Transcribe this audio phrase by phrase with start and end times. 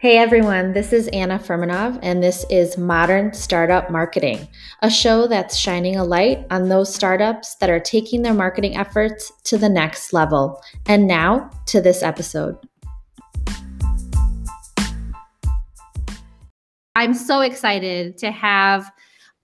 [0.00, 4.48] Hey everyone, this is Anna Furmanov, and this is Modern Startup Marketing,
[4.80, 9.30] a show that's shining a light on those startups that are taking their marketing efforts
[9.44, 10.58] to the next level.
[10.86, 12.56] And now to this episode.
[16.94, 18.90] I'm so excited to have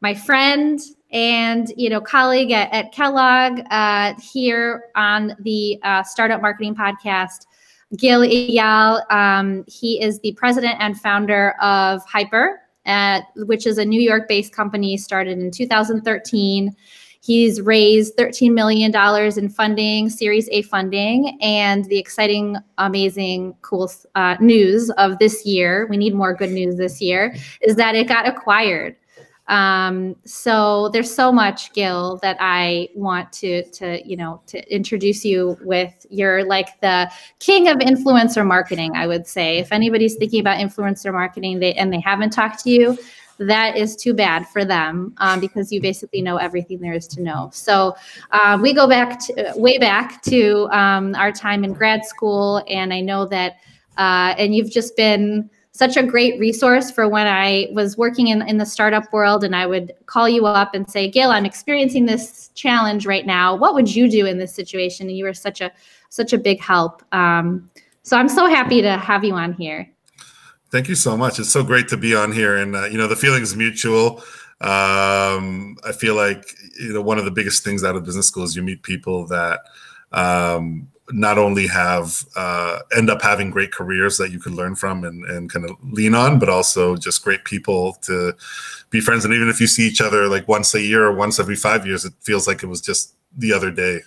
[0.00, 0.80] my friend
[1.12, 7.44] and you know colleague at, at Kellogg uh, here on the uh, Startup Marketing Podcast.
[7.96, 9.10] Gil Eyal.
[9.12, 14.28] Um, he is the president and founder of HYPR, at, which is a New York
[14.28, 16.74] based company started in 2013.
[17.20, 18.94] He's raised $13 million
[19.36, 21.36] in funding, Series A funding.
[21.40, 26.76] And the exciting, amazing, cool uh, news of this year, we need more good news
[26.76, 28.96] this year, is that it got acquired.
[29.48, 35.24] Um, so there's so much, Gil, that I want to to you know to introduce
[35.24, 36.06] you with.
[36.10, 39.58] You're like the king of influencer marketing, I would say.
[39.58, 42.98] If anybody's thinking about influencer marketing, they and they haven't talked to you,
[43.38, 47.22] that is too bad for them um, because you basically know everything there is to
[47.22, 47.50] know.
[47.52, 47.94] So
[48.32, 52.92] uh, we go back to, way back to um, our time in grad school, and
[52.92, 53.58] I know that,
[53.96, 58.40] uh, and you've just been such a great resource for when I was working in,
[58.48, 62.06] in the startup world and I would call you up and say, Gil, I'm experiencing
[62.06, 63.54] this challenge right now.
[63.54, 65.08] What would you do in this situation?
[65.08, 65.70] And you were such a
[66.08, 67.02] such a big help.
[67.12, 67.70] Um,
[68.02, 69.90] so I'm so happy to have you on here.
[70.70, 71.38] Thank you so much.
[71.38, 72.56] It's so great to be on here.
[72.56, 74.22] And, uh, you know, the feeling is mutual.
[74.60, 76.44] Um, I feel like,
[76.80, 79.26] you know, one of the biggest things out of business school is you meet people
[79.26, 79.60] that
[80.12, 85.04] um, not only have uh, end up having great careers that you can learn from
[85.04, 88.34] and, and kind of lean on, but also just great people to
[88.90, 89.24] be friends.
[89.24, 91.86] And even if you see each other like once a year or once every five
[91.86, 94.00] years, it feels like it was just the other day.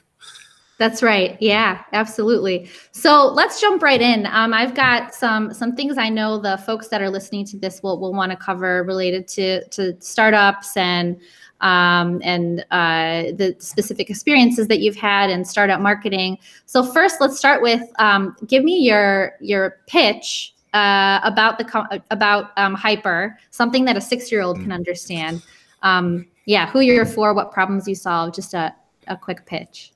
[0.79, 1.37] That's right.
[1.41, 2.69] Yeah, absolutely.
[2.93, 4.25] So let's jump right in.
[4.27, 7.83] Um, I've got some some things I know the folks that are listening to this
[7.83, 11.19] will will want to cover related to to startups and
[11.61, 16.37] um, and uh, the specific experiences that you've had in startup marketing.
[16.65, 22.51] So first, let's start with um, give me your your pitch uh, about the about
[22.57, 24.75] um, HYPR, something that a six year old can mm.
[24.75, 25.41] understand.
[25.81, 28.33] Um, yeah, who you're for, what problems you solve.
[28.33, 28.73] Just a
[29.07, 29.91] a quick pitch.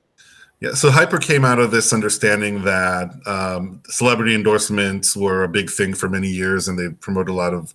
[0.60, 5.68] Yeah, so HYPR came out of this understanding that um, celebrity endorsements were a big
[5.68, 7.74] thing for many years, and they promote a lot of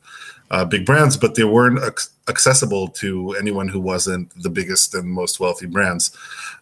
[0.52, 5.08] uh, big brands, but they weren't ac- accessible to anyone who wasn't the biggest and
[5.08, 6.16] most wealthy brands.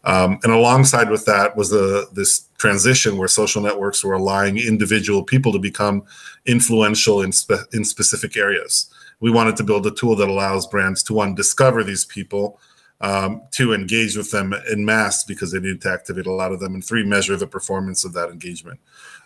[0.03, 5.23] Um, and alongside with that was the this transition where social networks were allowing individual
[5.23, 6.03] people to become
[6.45, 8.91] influential in spe- in specific areas.
[9.19, 12.59] We wanted to build a tool that allows brands to one discover these people
[13.01, 16.59] um, two, engage with them in mass because they needed to activate a lot of
[16.59, 18.79] them, and three, measure the performance of that engagement.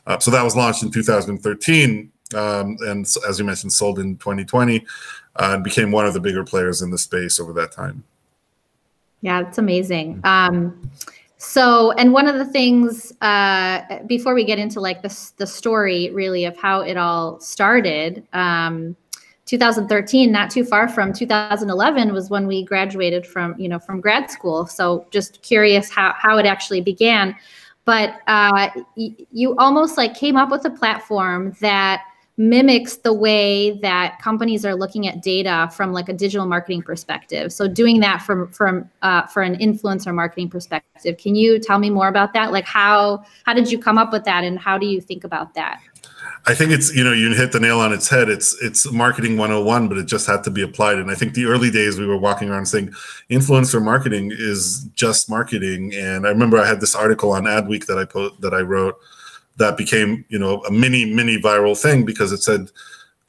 [0.05, 4.85] Uh, so that was launched in 2013, um, and as you mentioned, sold in 2020,
[5.35, 8.03] uh, and became one of the bigger players in the space over that time.
[9.21, 10.19] Yeah, it's amazing.
[10.23, 10.91] Um,
[11.37, 16.09] so, and one of the things uh, before we get into like the the story
[16.11, 18.25] really of how it all started.
[18.33, 18.95] Um,
[19.45, 24.31] 2013 not too far from 2011 was when we graduated from you know from grad
[24.31, 27.35] school so just curious how, how it actually began
[27.83, 32.03] but uh, y- you almost like came up with a platform that
[32.37, 37.51] mimics the way that companies are looking at data from like a digital marketing perspective
[37.51, 41.89] so doing that from from uh, for an influencer marketing perspective can you tell me
[41.89, 44.85] more about that like how how did you come up with that and how do
[44.85, 45.79] you think about that
[46.47, 48.27] I think it's you know you hit the nail on its head.
[48.27, 50.97] It's it's marketing 101, but it just had to be applied.
[50.97, 52.91] And I think the early days we were walking around saying
[53.29, 55.93] influencer marketing is just marketing.
[55.93, 58.97] And I remember I had this article on Adweek that I put that I wrote
[59.57, 62.69] that became you know a mini mini viral thing because it said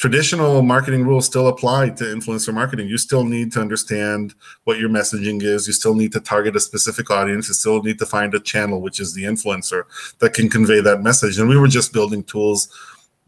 [0.02, 2.88] traditional marketing rules still apply to influencer marketing.
[2.88, 4.34] You still need to understand
[4.64, 5.68] what your messaging is.
[5.68, 7.46] You still need to target a specific audience.
[7.46, 9.84] You still need to find a channel, which is the influencer,
[10.18, 11.38] that can convey that message.
[11.38, 12.68] And we were just building tools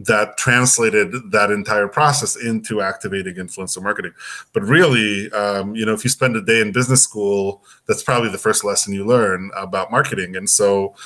[0.01, 4.13] that translated that entire process into activating influencer marketing.
[4.53, 8.31] But really, um, you know, if you spend a day in business school, that's probably
[8.31, 10.35] the first lesson you learn about marketing.
[10.35, 10.97] And so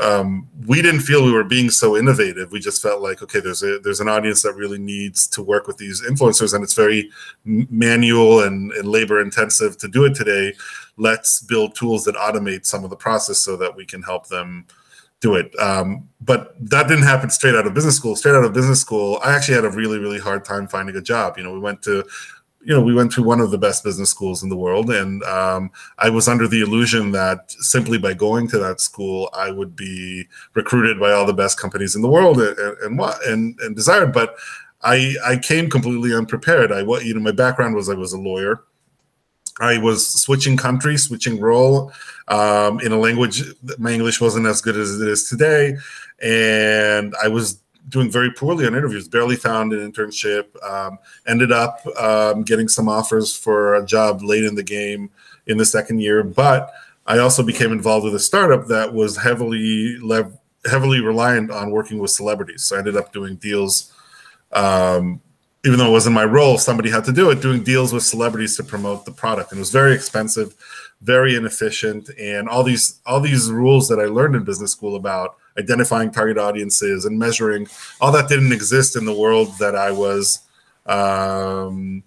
[0.00, 2.50] um, we didn't feel we were being so innovative.
[2.50, 5.66] We just felt like, okay, there's a there's an audience that really needs to work
[5.66, 7.10] with these influencers, and it's very
[7.44, 10.54] manual and, and labor intensive to do it today.
[10.96, 14.66] Let's build tools that automate some of the process so that we can help them
[15.20, 15.58] do it.
[15.58, 18.16] Um, but that didn't happen straight out of business school.
[18.16, 21.00] Straight out of business school, I actually had a really, really hard time finding a
[21.00, 21.38] job.
[21.38, 22.04] You know, we went to,
[22.64, 25.22] you know, we went to one of the best business schools in the world, and
[25.24, 29.76] um, I was under the illusion that simply by going to that school, I would
[29.76, 34.12] be recruited by all the best companies in the world and and and, and desired.
[34.12, 34.36] But
[34.82, 36.72] I I came completely unprepared.
[36.72, 38.64] I what you know my background was I was a lawyer.
[39.60, 41.92] I was switching country, switching role
[42.28, 43.42] um, in a language.
[43.78, 45.76] My English wasn't as good as it is today,
[46.20, 49.08] and I was doing very poorly on interviews.
[49.08, 50.46] Barely found an internship.
[50.64, 55.10] Um, ended up um, getting some offers for a job late in the game
[55.46, 56.72] in the second year, but
[57.06, 61.98] I also became involved with a startup that was heavily lev- heavily reliant on working
[61.98, 62.62] with celebrities.
[62.62, 63.92] So I ended up doing deals.
[64.52, 65.20] Um,
[65.66, 68.54] even though it wasn't my role, somebody had to do it, doing deals with celebrities
[68.56, 69.50] to promote the product.
[69.50, 70.54] And it was very expensive,
[71.00, 72.10] very inefficient.
[72.18, 76.38] And all these all these rules that I learned in business school about identifying target
[76.38, 77.68] audiences and measuring,
[78.00, 80.40] all that didn't exist in the world that I was
[80.86, 82.02] um,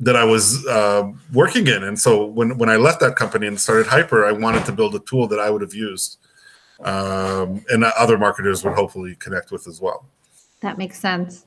[0.00, 1.84] that I was uh, working in.
[1.84, 4.94] And so when when I left that company and started HYPR, I wanted to build
[4.94, 6.18] a tool that I would have used
[6.82, 10.06] um, and other marketers would hopefully connect with as well.
[10.60, 11.46] That makes sense.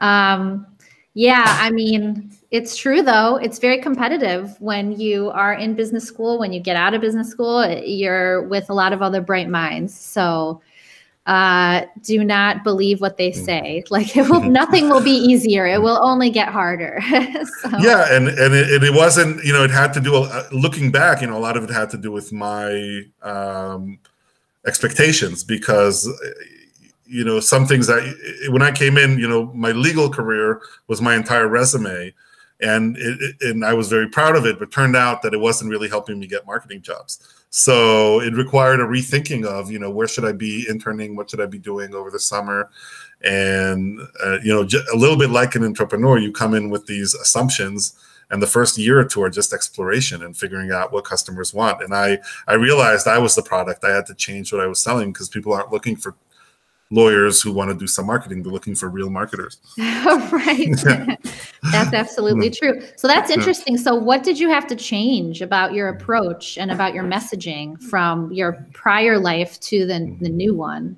[0.00, 0.66] Um,
[1.18, 3.36] yeah, I mean, it's true though.
[3.36, 6.38] It's very competitive when you are in business school.
[6.38, 9.98] When you get out of business school, you're with a lot of other bright minds.
[9.98, 10.60] So
[11.24, 13.44] uh, do not believe what they mm.
[13.46, 13.82] say.
[13.90, 15.64] Like it will, nothing will be easier.
[15.64, 17.00] It will only get harder.
[17.62, 17.70] so.
[17.78, 19.42] Yeah, and and it, and it, wasn't.
[19.42, 20.16] You know, it had to do.
[20.16, 23.98] Uh, looking back, you know, a lot of it had to do with my um,
[24.66, 26.06] expectations because
[27.08, 31.00] you know some things that when i came in you know my legal career was
[31.00, 32.12] my entire resume.
[32.58, 35.70] And it, and i was very proud of it but turned out that it wasn't
[35.70, 37.44] really helping me get marketing jobs.
[37.50, 41.16] So it required a rethinking of you know where should i be interning?
[41.16, 42.70] What should i be doing over the summer?
[43.22, 47.14] And uh, you know a little bit like an entrepreneur you come in with these
[47.14, 47.94] assumptions
[48.30, 51.82] and the first year or two are just exploration and figuring out what customers want.
[51.82, 52.18] And i
[52.48, 53.84] i realized i was the product.
[53.84, 56.14] I had to change what i was selling because people aren't looking for
[56.90, 58.42] lawyers who want to do some marketing.
[58.42, 59.58] They're looking for real marketers.
[59.78, 60.70] right.
[61.72, 62.54] that's absolutely hmm.
[62.54, 62.80] true.
[62.96, 63.76] So that's interesting.
[63.76, 66.00] So what did you have to change about your hmm.
[66.00, 70.36] approach and about your messaging from your prior life to the, the hmm.
[70.36, 70.96] new one?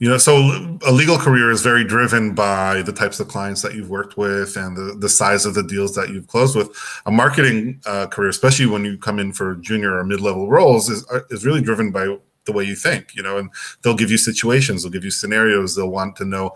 [0.00, 3.74] You know, so a legal career is very driven by the types of clients that
[3.74, 6.74] you've worked with and the, the size of the deals that you've closed with.
[7.04, 11.06] A marketing uh, career, especially when you come in for junior or mid-level roles, is,
[11.10, 12.16] uh, is really driven by
[12.50, 13.50] the way you think, you know, and
[13.82, 16.52] they'll give you situations, they'll give you scenarios, they'll want to know,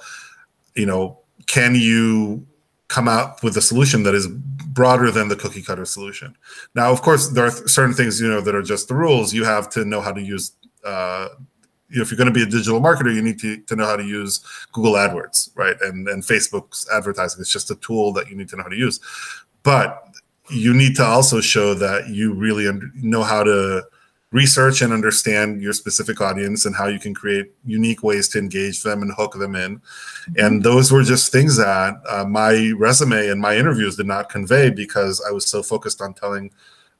[0.74, 2.46] you know, can you
[2.88, 6.36] come up with a solution that is broader than the cookie cutter solution.
[6.74, 9.32] Now, of course, there are certain things, you know, that are just the rules.
[9.32, 10.52] You have to know how to use,
[10.84, 11.28] uh,
[11.88, 13.86] you know, if you're going to be a digital marketer, you need to, to know
[13.86, 15.76] how to use Google AdWords, right?
[15.80, 17.40] And, and Facebook's advertising.
[17.40, 19.00] It's just a tool that you need to know how to use.
[19.62, 20.14] But
[20.50, 23.84] you need to also show that you really know how to
[24.34, 28.82] research and understand your specific audience and how you can create unique ways to engage
[28.82, 29.78] them and hook them in.
[29.78, 30.32] Mm-hmm.
[30.44, 34.70] And those were just things that uh, my resume and my interviews did not convey
[34.70, 36.50] because I was so focused on telling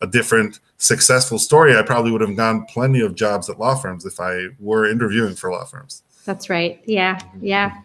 [0.01, 1.77] a different successful story.
[1.77, 5.35] I probably would have gone plenty of jobs at law firms if I were interviewing
[5.35, 6.05] for law firms.
[6.25, 6.81] That's right.
[6.87, 7.19] Yeah.
[7.41, 7.81] Yeah.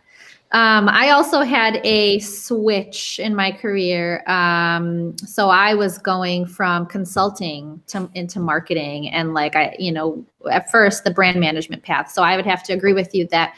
[0.52, 4.24] Um, I also had a switch in my career.
[4.28, 10.26] Um, so I was going from consulting to into marketing and like I, you know,
[10.50, 12.10] at first the brand management path.
[12.10, 13.54] So I would have to agree with you that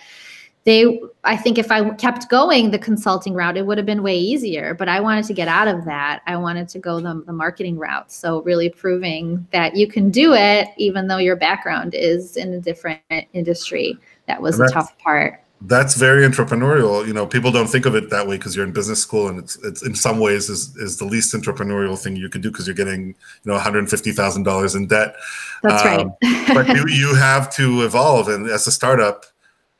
[0.65, 4.17] they I think if I kept going the consulting route, it would have been way
[4.17, 4.73] easier.
[4.73, 6.21] But I wanted to get out of that.
[6.27, 8.11] I wanted to go the, the marketing route.
[8.11, 12.59] So really proving that you can do it even though your background is in a
[12.59, 12.99] different
[13.31, 13.97] industry.
[14.27, 17.05] That was a tough part that's very entrepreneurial.
[17.05, 19.37] You know, people don't think of it that way because you're in business school, and
[19.37, 22.65] it's it's in some ways is is the least entrepreneurial thing you could do because
[22.65, 23.15] you're getting you
[23.45, 25.15] know 150 thousand dollars in debt.
[25.61, 26.53] That's um, right.
[26.53, 29.25] but you you have to evolve, and as a startup,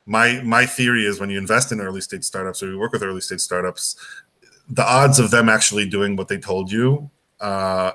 [0.06, 3.02] my my theory is when you invest in early stage startups or you work with
[3.02, 3.96] early stage startups,
[4.68, 7.10] the odds of them actually doing what they told you
[7.40, 7.92] uh,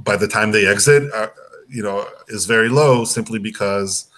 [0.00, 1.28] by the time they exit, uh,
[1.70, 4.10] you know, is very low simply because.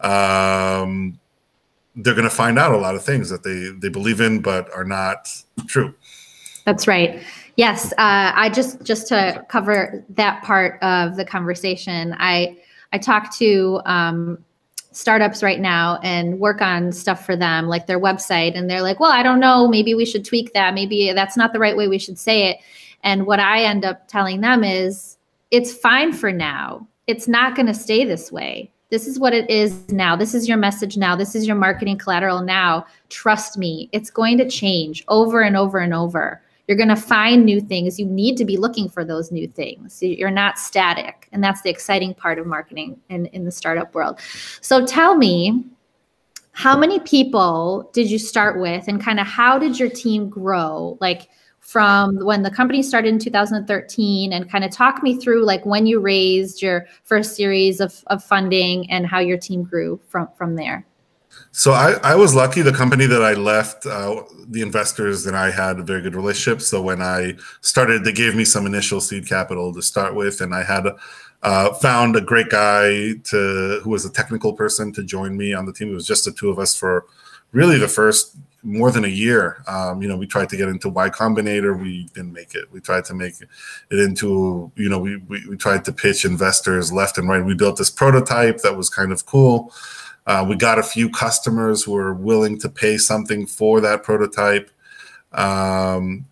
[0.00, 1.18] Um,
[1.98, 4.72] they're going to find out a lot of things that they they believe in but
[4.74, 5.28] are not
[5.66, 5.94] true.
[6.64, 7.22] That's right.
[7.56, 12.56] Yes uh, i just just to cover that part of the conversation i
[12.92, 14.38] i talk to um,
[14.92, 19.00] startups right now and work on stuff for them like their website and they're like
[19.00, 21.88] well i don't know maybe we should tweak that maybe that's not the right way
[21.88, 22.58] we should say it.
[23.02, 25.18] And what i end up telling them is
[25.50, 26.86] it's fine for now.
[27.06, 30.16] It's not going to stay this way this is what it is now.
[30.16, 31.14] This is your message now.
[31.14, 32.86] This is your marketing collateral now.
[33.10, 36.42] Trust me, it's going to change over and over and over.
[36.66, 37.98] You're going to find new things.
[37.98, 40.02] You need to be looking for those new things.
[40.02, 41.28] You're not static.
[41.32, 44.20] And that's the exciting part of marketing in, in the startup world.
[44.60, 45.64] So tell me,
[46.52, 50.98] how many people did you start with and kind of how did your team grow
[51.00, 51.28] like
[51.68, 55.84] from when the company started in 2013 and kind of talk me through like when
[55.84, 60.56] you raised your first series of, of funding and how your team grew from from
[60.56, 60.86] there
[61.52, 62.62] so I, I was lucky.
[62.62, 66.62] The company that I left, uh, the investors and I had a very good relationship.
[66.62, 70.54] So when I started, they gave me some initial seed capital to start with, and
[70.54, 70.86] I had
[71.42, 75.66] uh, found a great guy to who was a technical person to join me on
[75.66, 75.90] the team.
[75.90, 77.06] It was just the two of us for
[77.52, 79.62] really the first more than a year.
[79.66, 82.70] Um, you know, we tried to get into Y Combinator, we didn't make it.
[82.72, 86.92] We tried to make it into, you know, we, we, we tried to pitch investors
[86.92, 87.44] left and right.
[87.44, 89.72] We built this prototype that was kind of cool.
[90.26, 94.70] Uh, we got a few customers who were willing to pay something for that prototype.
[95.32, 96.26] Um,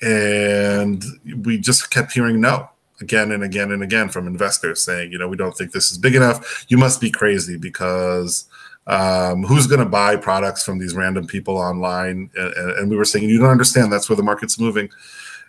[0.00, 1.04] and
[1.44, 2.70] we just kept hearing no
[3.00, 5.98] again and again and again from investors saying, you know, we don't think this is
[5.98, 6.64] big enough.
[6.68, 8.46] You must be crazy because
[8.86, 12.30] um, who's going to buy products from these random people online?
[12.36, 13.92] And, and, we were saying, you don't understand.
[13.92, 14.88] That's where the market's moving.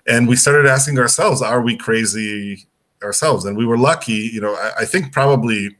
[0.08, 2.66] And we started asking ourselves, are we crazy
[3.04, 3.46] ourselves?
[3.46, 4.32] And we were lucky.
[4.34, 5.76] You know, I, I think probably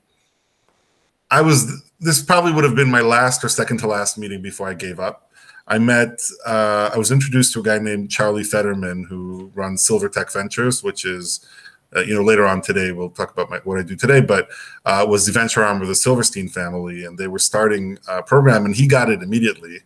[1.32, 4.70] I was this probably would have been my last or second to last meeting before
[4.70, 5.32] I gave up.
[5.68, 10.32] I met, uh, I was introduced to a guy named Charlie Federman who runs SilverTech
[10.32, 11.46] Ventures, which is,
[11.96, 14.50] uh, you know, later on today we'll talk about my, what I do today, but
[14.86, 18.66] uh, was the venture arm of the Silverstein family, and they were starting a program,
[18.66, 19.80] and he got it immediately.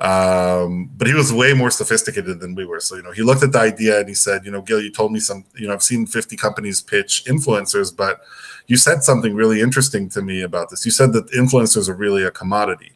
[0.00, 2.80] Um, but he was way more sophisticated than we were.
[2.80, 4.90] So, you know, he looked at the idea and he said, you know, Gil, you
[4.90, 8.20] told me some, you know, I've seen 50 companies pitch influencers, but
[8.66, 10.84] you said something really interesting to me about this.
[10.84, 12.92] You said that influencers are really a commodity.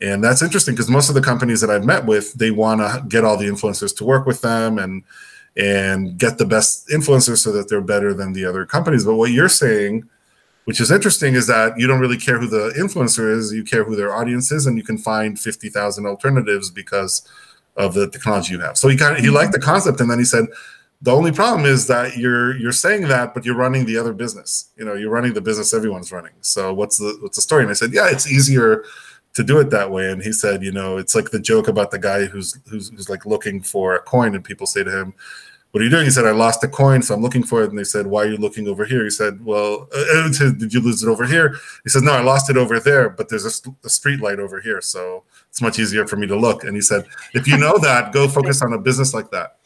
[0.00, 3.04] And that's interesting because most of the companies that I've met with, they want to
[3.08, 5.04] get all the influencers to work with them and
[5.58, 9.04] and get the best influencers so that they're better than the other companies.
[9.04, 10.08] But what you're saying
[10.68, 13.54] which is interesting is that you don't really care who the influencer is.
[13.54, 17.26] You care who their audience is and you can find 50000 alternatives because
[17.78, 18.76] of the technology you have.
[18.76, 20.44] So he kind of he liked the concept and then he said
[21.00, 24.68] the only problem is that you're you're saying that but you're running the other business.
[24.76, 26.34] You know you're running the business everyone's running.
[26.42, 27.62] So what's the what's the story?
[27.62, 28.84] And i said yeah it's easier
[29.32, 30.10] to do it that way.
[30.10, 33.08] And he said you know it's like the joke about the guy who's who's, who's
[33.08, 35.14] like looking for a coin and people say to him
[35.70, 36.04] what are you doing?
[36.04, 37.68] He said, I lost a coin, so I'm looking for it.
[37.68, 39.04] And they said, why are you looking over here?
[39.04, 41.56] He said, well, uh, uh did you lose it over here?
[41.84, 44.60] He says, no, I lost it over there, but there's a, a street light over
[44.60, 44.80] here.
[44.80, 46.64] So it's much easier for me to look.
[46.64, 49.56] And he said, if you know that, go focus on a business like that.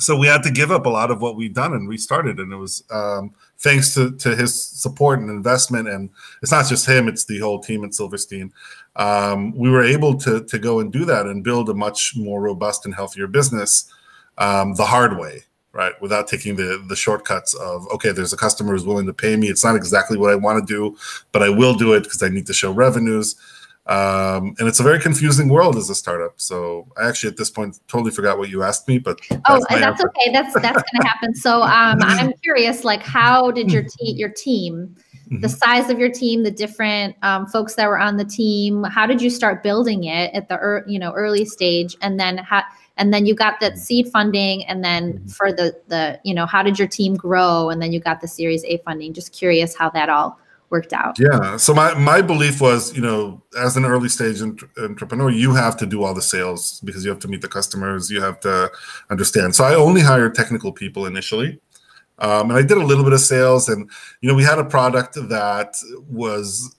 [0.00, 2.40] So we had to give up a lot of what we'd done and restarted.
[2.40, 5.88] And it was um, thanks to, to his support and investment.
[5.88, 6.10] And
[6.42, 8.52] it's not just him, it's the whole team at Silverstein.
[8.96, 12.40] Um, we were able to, to go and do that and build a much more
[12.40, 13.92] robust and healthier business
[14.38, 15.92] um, the hard way, right?
[16.00, 19.48] Without taking the the shortcuts of okay, there's a customer who's willing to pay me.
[19.48, 20.96] It's not exactly what I want to do,
[21.32, 23.36] but I will do it because I need to show revenues.
[23.86, 26.40] Um, and it's a very confusing world as a startup.
[26.40, 29.68] So I actually at this point totally forgot what you asked me, but oh, that's,
[29.68, 30.32] that's okay.
[30.32, 31.34] That's that's going to happen.
[31.34, 34.96] So um, I'm curious, like, how did your te- your team?
[35.34, 35.42] Mm-hmm.
[35.42, 38.84] the size of your team, the different um, folks that were on the team.
[38.84, 42.38] How did you start building it at the er, you know early stage, and then
[42.38, 42.62] how
[42.96, 43.80] and then you got that mm-hmm.
[43.80, 45.26] seed funding and then mm-hmm.
[45.28, 48.28] for the the you know how did your team grow and then you got the
[48.28, 50.38] series a funding just curious how that all
[50.70, 54.40] worked out yeah so my my belief was you know as an early stage
[54.78, 58.10] entrepreneur you have to do all the sales because you have to meet the customers
[58.10, 58.70] you have to
[59.10, 61.60] understand so i only hired technical people initially
[62.18, 63.90] um, and I did a little bit of sales, and
[64.20, 65.76] you know, we had a product that
[66.08, 66.76] was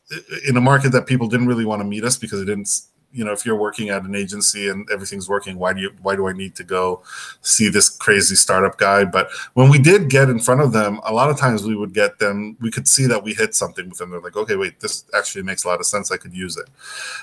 [0.47, 2.69] in a market that people didn't really want to meet us because it didn't
[3.15, 6.15] you know if you're working at an agency and everything's working why do you why
[6.15, 7.01] do i need to go
[7.41, 9.05] see this crazy startup guy?
[9.05, 11.93] But when we did get in front of them a lot of times we would
[11.93, 14.11] get them we could see that we hit something with them.
[14.11, 16.11] They're like okay wait this actually makes a lot of sense.
[16.11, 16.67] I could use it.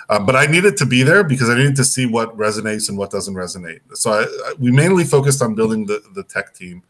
[0.08, 2.96] Um, but i needed to be there because i needed to see what resonates and
[2.96, 3.80] what doesn't resonate.
[3.94, 6.82] So I, I, we mainly focused on building the, the tech team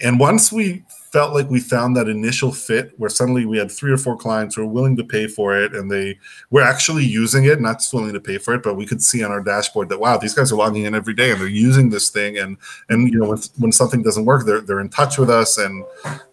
[0.00, 3.92] and once we felt like we found that initial fit where suddenly we had three
[3.92, 6.18] or four clients who were willing to pay for it and they
[6.50, 9.22] were actually using it, not just willing to pay for it, but we could see
[9.22, 11.90] on our dashboard that wow, these guys are logging in every day and they're using
[11.90, 12.38] this thing.
[12.38, 12.56] And
[12.88, 15.84] and you know, when, when something doesn't work, they're they're in touch with us and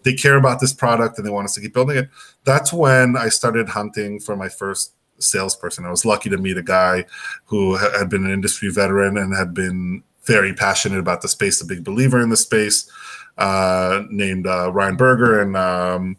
[0.02, 2.08] they care about this product and they want us to keep building it.
[2.44, 5.84] That's when I started hunting for my first salesperson.
[5.84, 7.04] I was lucky to meet a guy
[7.44, 11.66] who had been an industry veteran and had been very passionate about the space, a
[11.66, 12.90] big believer in the space
[13.38, 16.16] uh, named uh, Ryan Berger, and um,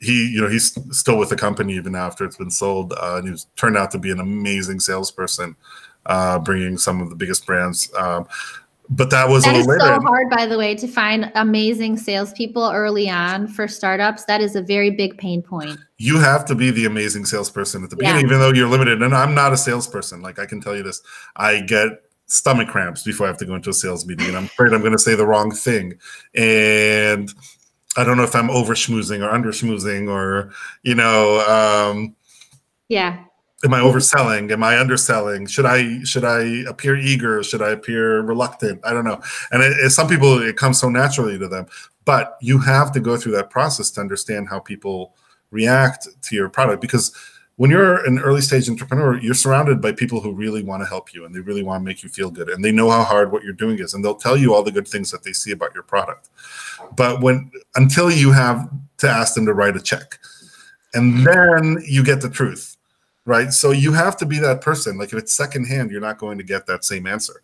[0.00, 2.92] he, you know, he's still with the company even after it's been sold.
[2.92, 5.56] Uh, and he's turned out to be an amazing salesperson,
[6.06, 7.90] uh, bringing some of the biggest brands.
[7.96, 8.26] Um,
[8.90, 11.96] but that was That a is little so hard, by the way, to find amazing
[11.96, 14.26] salespeople early on for startups.
[14.26, 15.78] That is a very big pain point.
[15.96, 18.12] you have to be the amazing salesperson at the Yeah.
[18.12, 19.00] beginning, even though you're limited.
[19.02, 20.20] And I'm not a salesperson.
[20.20, 21.00] Like I can tell you this,
[21.36, 21.88] I get
[22.26, 24.80] stomach cramps before I have to go into a sales meeting, and I'm afraid I'm
[24.80, 25.94] going to say the wrong thing.
[26.34, 27.32] And
[27.96, 30.52] I don't know if I'm over schmoozing or under schmoozing, or
[30.82, 32.16] you know, um,
[32.88, 33.24] Yeah.
[33.64, 34.50] am I overselling?
[34.50, 35.46] Am I underselling?
[35.46, 37.42] Should I should I appear eager?
[37.42, 38.80] Should I appear reluctant?
[38.84, 39.20] I don't know.
[39.52, 41.66] And it, it- some people, it comes so naturally to them.
[42.04, 45.14] But you have to go through that process to understand how people
[45.50, 47.12] react to your product because
[47.56, 51.14] when you're an early stage entrepreneur, you're surrounded by people who really want to help
[51.14, 53.30] you and they really want to make you feel good and they know how hard
[53.30, 55.52] what you're doing is and they'll tell you all the good things that they see
[55.52, 56.30] about your product.
[56.96, 58.68] But when until you have
[58.98, 60.18] to ask them to write a check,
[60.94, 62.76] and then you get the truth,
[63.24, 63.52] right?
[63.52, 64.96] So you have to be that person.
[64.96, 67.42] Like if it's secondhand, you're not going to get that same answer.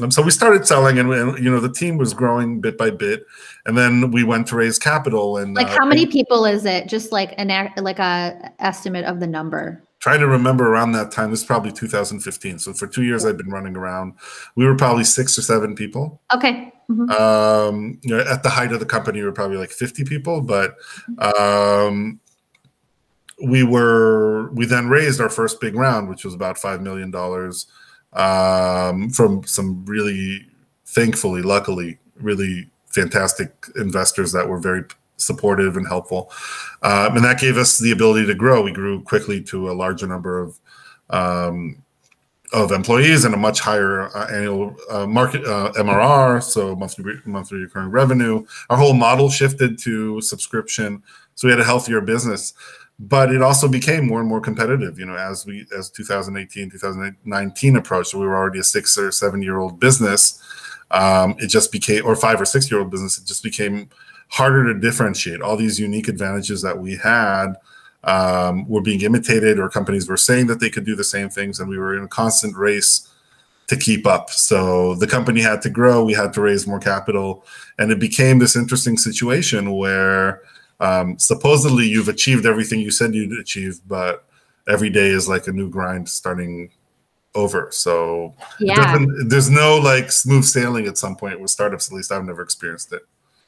[0.00, 2.90] Um, so we started selling, and, and you know the team was growing bit by
[2.90, 3.26] bit,
[3.66, 6.88] and then we went to raise capital and Like uh, how many people is it?
[6.88, 9.82] Just like an like a estimate of the number.
[9.98, 11.30] trying to remember around that time.
[11.30, 12.58] This is probably 2015.
[12.58, 14.14] So for two years, I've been running around.
[14.56, 16.22] We were probably six or seven people.
[16.34, 16.72] Okay.
[16.90, 17.10] Mhm.
[17.10, 20.40] Um, you know, at the height of the company, we were probably like 50 people,
[20.40, 20.74] but
[21.18, 22.18] um,
[23.44, 27.66] we were we then raised our first big round, which was about five million dollars
[28.14, 30.46] um, from some really,
[30.86, 34.84] thankfully, luckily, really fantastic investors that were very
[35.16, 36.30] supportive and helpful,
[36.82, 38.62] um, and that gave us the ability to grow.
[38.62, 40.58] We grew quickly to a larger number of
[41.10, 41.82] um,
[42.52, 47.60] of employees and a much higher uh, annual uh, market uh, MRR, so monthly monthly
[47.60, 48.44] recurring revenue.
[48.68, 51.02] Our whole model shifted to subscription,
[51.34, 52.52] so we had a healthier business.
[52.98, 54.98] But it also became more and more competitive.
[54.98, 59.10] You know, as we as 2018, 2019 approached, so we were already a six or
[59.10, 60.40] seven year old business.
[60.90, 63.18] Um, it just became, or five or six year old business.
[63.18, 63.88] It just became
[64.28, 65.40] harder to differentiate.
[65.40, 67.54] All these unique advantages that we had
[68.04, 71.60] um, were being imitated, or companies were saying that they could do the same things,
[71.60, 73.08] and we were in a constant race
[73.68, 74.30] to keep up.
[74.30, 77.44] So the company had to grow, we had to raise more capital,
[77.78, 80.42] and it became this interesting situation where
[80.82, 84.24] um, supposedly you've achieved everything you said you'd achieve, but
[84.68, 86.70] every day is like a new grind starting
[87.34, 87.68] over.
[87.70, 88.98] So Yeah.
[89.26, 91.88] there's no like smooth sailing at some point with startups.
[91.88, 93.02] At least I've never experienced it.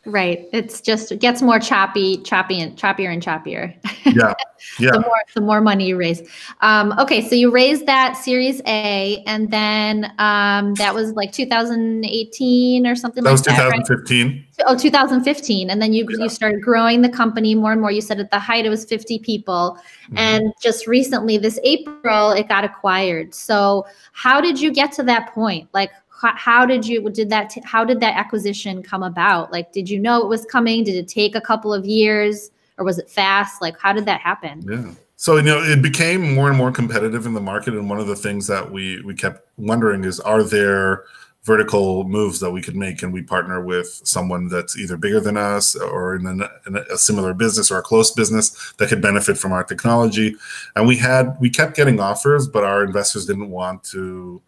[0.06, 0.48] Right.
[0.52, 3.74] It's just it gets more choppy, choppy and choppier and choppier.
[4.04, 4.34] Yeah,
[4.78, 4.90] yeah.
[4.92, 6.22] the more the more money you raise.
[6.60, 12.86] Um, okay, so you raised that Series A, and then um, that was like 2018
[12.86, 13.86] or something That was like that, right?
[13.86, 14.46] 2015.
[14.66, 16.24] Oh, 2015, and then you Yeah.
[16.24, 17.90] you started growing the company more and more.
[17.90, 19.78] You said at the height it was 50 people,
[20.10, 20.18] Mhm.
[20.18, 23.34] and just recently, this April, it got acquired.
[23.34, 25.68] So, how did you get to that point?
[25.72, 25.90] Like,
[26.36, 27.54] how, did you did that?
[27.64, 29.52] How did that acquisition come about?
[29.52, 30.84] Like, did you know it was coming?
[30.84, 33.60] Did it take a couple of years, or was it fast?
[33.60, 34.62] Like, how did that happen?
[34.68, 34.92] Yeah.
[35.16, 38.06] So you know, it became more and more competitive in the market, and one of
[38.06, 41.04] the things that we we kept wondering is, are there
[41.44, 43.02] vertical moves that we could make?
[43.02, 46.96] and we partner with someone that's either bigger than us or in, an, in a
[46.96, 50.34] similar business or a close business that could benefit from our technology?
[50.74, 54.42] And we had we kept getting offers, but our investors didn't want to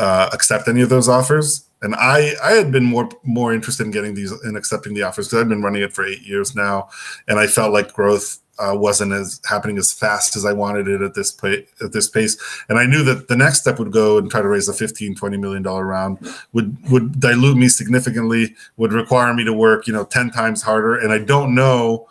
[0.00, 1.68] uh, accept any of those offers.
[1.82, 5.28] And I I had been more more interested in getting these in accepting the offers
[5.28, 6.88] because I've been running it for eight years now,
[7.28, 11.00] and I felt like growth uh, wasn't as happening as fast as I wanted it
[11.00, 11.36] at this
[11.82, 12.36] at this pace.
[12.68, 15.14] And I knew that the next step would go and try to raise a 15,
[15.14, 16.18] 20 million dollar round
[16.52, 20.96] would would dilute me significantly, would require me to work, you know, 10 times harder.
[20.96, 22.08] And I don't know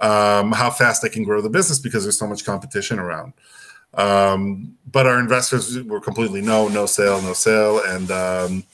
[0.00, 3.32] um, how fast I can grow the business because there's so much competition around.
[3.94, 7.82] Um, but our investors were completely no, no sale, no sale.
[7.84, 8.64] And um,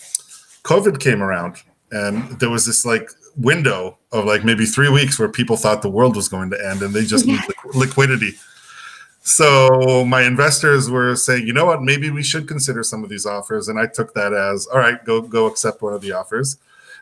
[0.62, 1.57] COVID came around
[1.90, 5.90] and there was this like window of like maybe three weeks where people thought the
[5.90, 8.33] world was going to end and they just need liqu- liquidity.
[9.22, 13.26] So my investors were saying, you know what, maybe we should consider some of these
[13.26, 16.57] offers, and I took that as all right, go go accept one of the offers.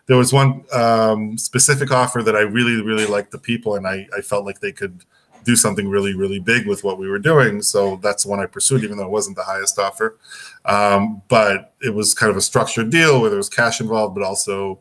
[0.06, 4.08] There was one um, specific offer that I really really liked the people, and I
[4.16, 5.04] I felt like they could
[5.46, 7.62] do something really really big with what we were doing.
[7.62, 10.18] So that's the one I pursued, even though it wasn't the highest offer.
[10.64, 14.24] Um, but it was kind of a structured deal where there was cash involved, but
[14.24, 14.80] also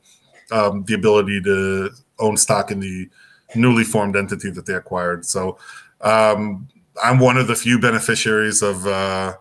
[0.52, 3.10] um, the ability to own stock in the
[3.56, 5.26] newly formed entity that they acquired.
[5.26, 5.58] So
[6.02, 6.68] um,
[7.04, 9.34] I'm one of the few beneficiaries of uh,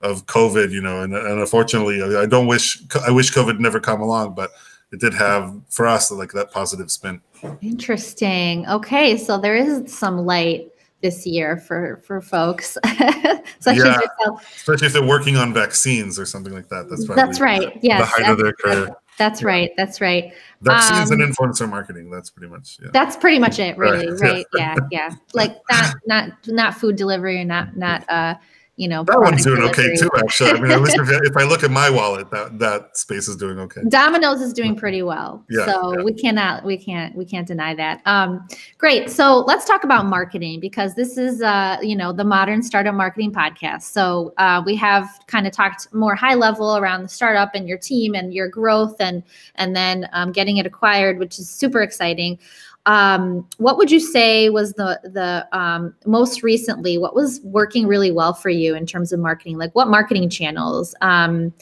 [0.00, 4.00] of COVID, you know, and, and unfortunately, I don't wish I wish COVID never come
[4.00, 4.50] along, but
[4.92, 7.20] it did have for us like that positive spin.
[7.60, 8.66] Interesting.
[8.68, 10.71] Okay, so there is some light
[11.02, 13.70] this year for for folks, such Yeah.
[13.70, 14.54] as yourself.
[14.56, 16.88] Especially if they're working on vaccines or something like that.
[16.88, 17.78] That's probably That's right.
[17.82, 18.00] Yes.
[18.00, 18.96] the height of their that's- career.
[19.18, 19.70] That's right.
[19.76, 20.32] That's right.
[20.62, 22.10] Vaccines Um, and influencer marketing.
[22.10, 22.88] That's pretty much yeah.
[22.94, 24.08] That's pretty much it, really.
[24.10, 24.20] Right.
[24.20, 24.46] Right?
[24.54, 25.10] Yeah, yeah.
[25.34, 28.36] Like not not not food delivery and not not uh
[28.82, 29.04] you know.
[29.04, 30.50] That one's doing okay too, actually.
[30.50, 33.36] I mean, at least if, if I look at my wallet, that that space is
[33.36, 33.82] doing okay.
[33.88, 35.44] Domino's is doing pretty well.
[35.48, 36.02] Yeah, so yeah.
[36.02, 38.02] we cannot we can't we can't deny that.
[38.06, 39.08] Um great.
[39.08, 43.32] So let's talk about marketing because this is uh you know the modern startup marketing
[43.32, 43.82] podcast.
[43.82, 47.78] So uh we have kind of talked more high level around the startup and your
[47.78, 49.22] team and your growth and
[49.54, 52.38] and then um, getting it acquired, which is super exciting.
[52.86, 56.98] Um, what would you say was the the um, most recently?
[56.98, 59.58] What was working really well for you in terms of marketing?
[59.58, 60.94] Like what marketing channels?
[61.00, 61.52] Um,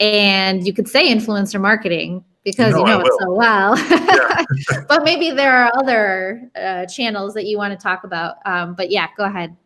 [0.00, 3.18] and you could say influencer marketing because No, you I know it will.
[3.20, 4.86] so well.
[4.88, 8.36] but maybe there are other uh, channels that you want to talk about.
[8.44, 9.56] Um, but yeah, go ahead.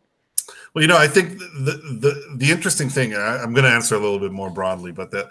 [0.73, 3.95] Well, you know, I think the the the interesting thing, I, I'm going to answer
[3.95, 5.29] a little bit more broadly, but that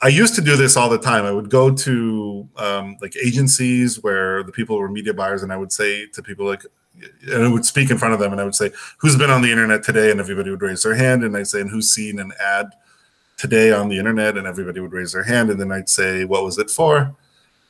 [0.00, 1.24] I used to do this all the time.
[1.24, 5.56] I would go to um, like agencies where the people were media buyers, and I
[5.56, 6.64] would say to people like,
[7.30, 9.42] and I would speak in front of them, and I would say, "Who's been on
[9.42, 12.18] the internet today?" And everybody would raise their hand, and I'd say, "And who's seen
[12.18, 12.66] an ad
[13.36, 16.44] today on the internet?" And everybody would raise their hand, and then I'd say, "What
[16.44, 17.14] was it for?"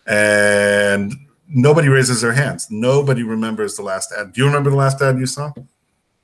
[0.07, 1.15] And
[1.49, 2.69] nobody raises their hands.
[2.71, 4.33] Nobody remembers the last ad.
[4.33, 5.53] Do you remember the last ad you saw?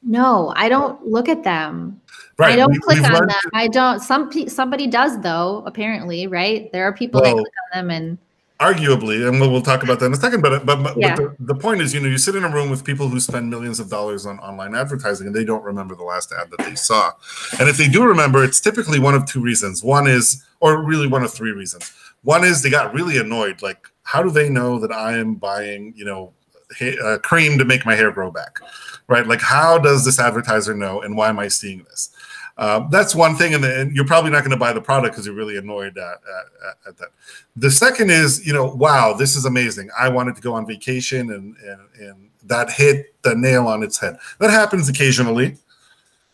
[0.02, 2.00] No, I don't look at them.
[2.38, 3.36] I don't we- click on them.
[3.52, 4.00] I don't.
[4.00, 5.62] Some pe- somebody does though.
[5.66, 6.70] Apparently, right?
[6.72, 8.18] There are people that click on them, and
[8.60, 10.40] arguably, and we'll, we'll talk about that in a second.
[10.40, 11.16] But but, but Yeah.
[11.16, 13.50] the, the point is, you know, you sit in a room with people who spend
[13.50, 16.74] millions of dollars on online advertising, and they don't remember the last ad that they
[16.74, 17.12] saw.
[17.58, 19.82] And if they do remember, it's typically one of two reasons.
[19.84, 21.92] One is, or really one of three reasons.
[22.22, 23.60] One is they got really annoyed.
[23.60, 26.32] Like, how do they know that I am buying, you know,
[26.80, 28.58] uh, cream to make my hair grow back?
[29.06, 29.26] Right?
[29.26, 32.10] Like, how does this advertiser know, and why am I seeing this?
[32.56, 35.26] Um, that's one thing, and, and you're probably not going to buy the product because
[35.26, 37.08] you're really annoyed at, at, at, at that.
[37.56, 39.90] The second is, you know, wow, this is amazing.
[39.98, 43.98] I wanted to go on vacation, and and and that hit the nail on its
[43.98, 44.18] head.
[44.38, 45.56] That happens occasionally,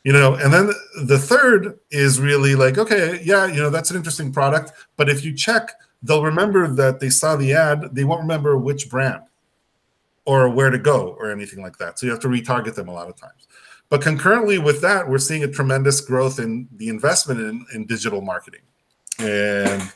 [0.05, 0.35] you know.
[0.35, 0.72] And then
[1.05, 5.24] the third is really like, okay, yeah, you know, that's an interesting product, but if
[5.24, 5.70] you check,
[6.03, 7.94] they'll remember that they saw the ad.
[7.94, 9.22] They won't remember which brand
[10.31, 11.99] or where to go or anything like that.
[11.99, 13.49] So you have to retarget them a lot of times.
[13.88, 18.21] But concurrently with that, we're seeing a tremendous growth in the investment in, in digital
[18.21, 18.61] marketing.
[19.19, 19.93] And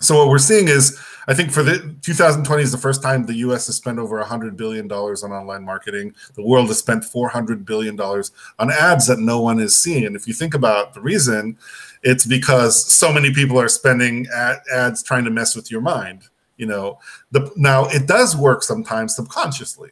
[0.00, 3.36] so what we're seeing is, I think for the 2020 is the first time the
[3.36, 3.66] U.S.
[3.68, 6.14] has spent over 100 billion dollars on online marketing.
[6.34, 10.04] The world has spent 400 billion dollars on ads that no one is seeing.
[10.04, 11.56] And if you think about the reason,
[12.02, 16.28] it's because so many people are spending ad, ads trying to mess with your mind.
[16.56, 16.98] You know,
[17.30, 19.90] the now it does work sometimes subconsciously.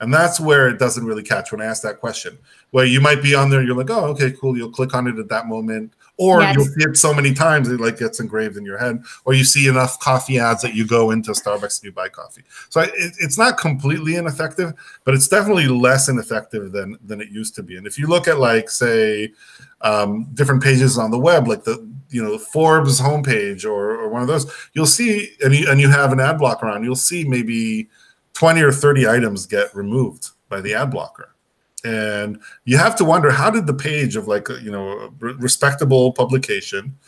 [0.00, 2.38] And that's where it doesn't really catch when I ask that question.
[2.70, 4.56] Where you might be on there, you're like, oh, okay, cool.
[4.56, 5.92] You'll click on it at that moment.
[6.16, 6.54] Or Yes.
[6.54, 9.02] you'll see it so many times it like gets engraved in your head.
[9.26, 12.44] Or you see enough coffee ads that you go into Starbucks and you buy coffee.
[12.70, 14.72] So it, it's not completely ineffective,
[15.04, 17.76] but it's definitely less ineffective than than it used to be.
[17.76, 19.32] And if you look at like say
[19.82, 24.22] um, different pages on the web, like the you know Forbes homepage or, or one
[24.22, 27.24] of those, you'll see and you, and you have an ad blocker on, you'll see
[27.24, 27.88] maybe
[28.34, 31.34] 20 or 30 items get removed by the ad blocker.
[31.84, 36.98] And you have to wonder how did the page of like you know respectable publication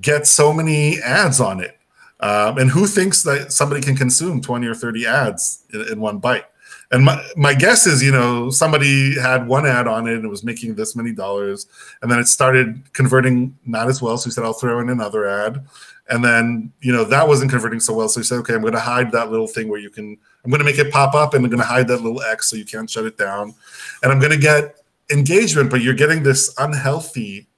[0.00, 1.78] get so many ads on it?
[2.20, 6.18] Um, and who thinks that somebody can consume 20 or 30 ads in, in one
[6.18, 6.44] bite
[6.92, 10.28] and my, my guess is you know somebody had one ad on it and it
[10.28, 11.66] was making this many dollars.
[12.02, 14.18] And then it started converting not as well.
[14.18, 15.66] So he said i'll throw in another ad.
[16.10, 18.08] And then you know that wasn't converting so well.
[18.10, 20.50] So he said okay i'm going to hide that little thing where you can i'm
[20.50, 22.56] going to make it pop up and i'm going to hide that little x so
[22.56, 23.54] you can't shut it down.
[24.02, 24.76] And i'm going to get
[25.10, 27.48] engagement but you're getting this unhealthy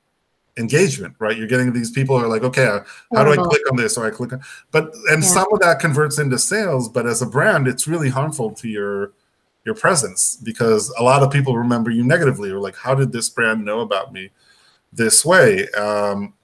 [0.56, 1.36] engagement right?
[1.36, 2.66] You're getting these people who are like okay
[3.12, 3.98] how do i click on this?
[3.98, 5.28] Or i click on but and Yeah.
[5.28, 9.12] some of that converts into sales but as a brand it's really harmful to your
[9.64, 13.28] your presence because a lot of people remember you negatively or like how did this
[13.28, 14.30] brand know about me
[14.92, 16.34] this way um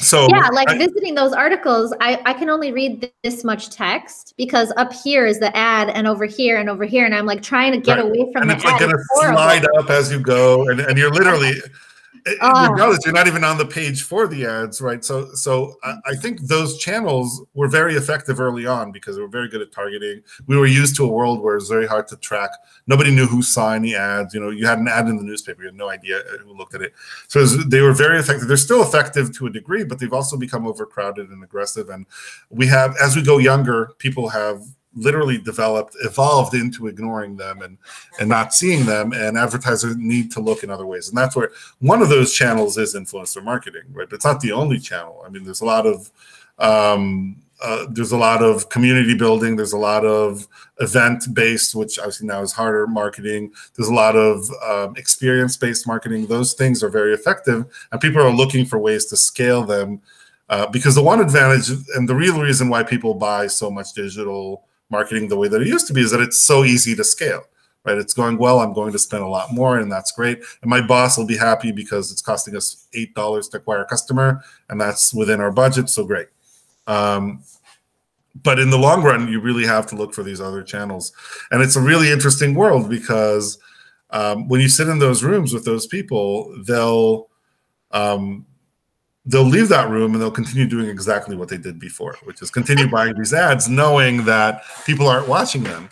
[0.00, 4.34] so yeah, like I- visiting those articles, I, I can only read this much text
[4.36, 7.06] because up here is the ad and over here and over here.
[7.06, 8.04] And I'm like trying to get Right.
[8.04, 11.10] away from and the it's like to slide up as you go and, and you're
[11.10, 11.54] literally
[12.40, 12.70] Oh.
[12.70, 15.04] regardless you're not even on the page for the ads right?
[15.04, 16.20] So so I, I mm-hmm.
[16.20, 20.22] think those channels were very effective early on because they were very good at targeting.
[20.46, 22.50] We were used to a world where it's very hard to track.
[22.86, 24.34] Nobody knew who saw any ads.
[24.34, 25.62] You know you had an ad in the newspaper.
[25.62, 26.94] You had no idea uh, who looked at it.
[27.28, 28.48] So it was- they were very effective.
[28.48, 31.88] They're still effective to a degree but they've also become overcrowded and aggressive.
[31.90, 32.06] And
[32.50, 34.62] we have as we go younger people have
[34.96, 37.78] literally developed evolved into ignoring them and
[38.18, 41.50] and not seeing them and advertisers need to look in other ways and that's where
[41.78, 45.28] one of those channels is influencer marketing right but it's not the only channel i
[45.28, 46.10] mean there's a lot of
[46.58, 49.56] Um, uh, there's a lot of community building.
[49.56, 50.46] There's a lot of
[50.78, 53.52] event based, which obviously now is harder marketing.
[53.74, 56.26] There's a lot of um, experience based marketing.
[56.26, 60.02] Those things are very effective, and people are looking for ways to scale them.
[60.48, 64.64] Uh, because the one advantage and the real reason why people buy so much digital
[64.90, 67.44] marketing the way that it used to be is that it's so easy to scale
[67.86, 67.98] right?
[67.98, 70.42] It's going well i'm going to spend a lot more and that's great.
[70.60, 73.86] And my boss will be happy because it's costing us eight dollars to acquire a
[73.86, 76.26] customer and that's within our budget so great.
[76.86, 77.42] Um,
[78.42, 81.12] but in the long run, you really have to look for these other channels.
[81.50, 83.58] And it's a really interesting world because
[84.10, 87.28] um, when you sit in those rooms with those people, they'll
[87.92, 88.44] um,
[89.26, 92.50] they'll leave that room and they'll continue doing exactly what they did before, which is
[92.50, 95.88] continue buying these ads, knowing that people aren't watching them.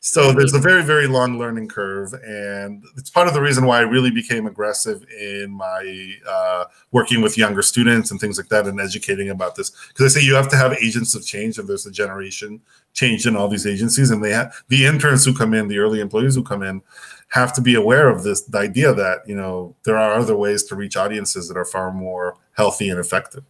[0.00, 3.78] So there's a very, very long learning curve, and it's part of the reason why
[3.78, 8.68] I really became aggressive in my uh, working with younger students and things like that,
[8.68, 9.72] and educating about this.
[9.88, 12.60] Because I say you have to have agents of change, and there's a generation
[12.92, 16.00] change in all these agencies, and they have the interns who come in, the early
[16.00, 16.82] employees who come in,
[17.30, 20.62] have to be aware of this the idea that you know there are other ways
[20.64, 23.44] to reach audiences that are far more healthy and effective.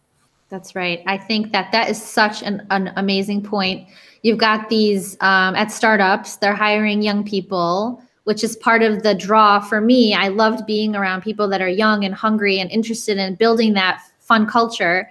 [0.49, 1.03] That's right.
[1.05, 3.87] I think that that is such an, an amazing point
[4.27, 9.15] You've got these um, at startups, they're hiring young people, which is part of the
[9.15, 10.13] draw for me.
[10.13, 14.01] I loved being around people that are young and hungry and interested in building that
[14.19, 15.09] fun culture.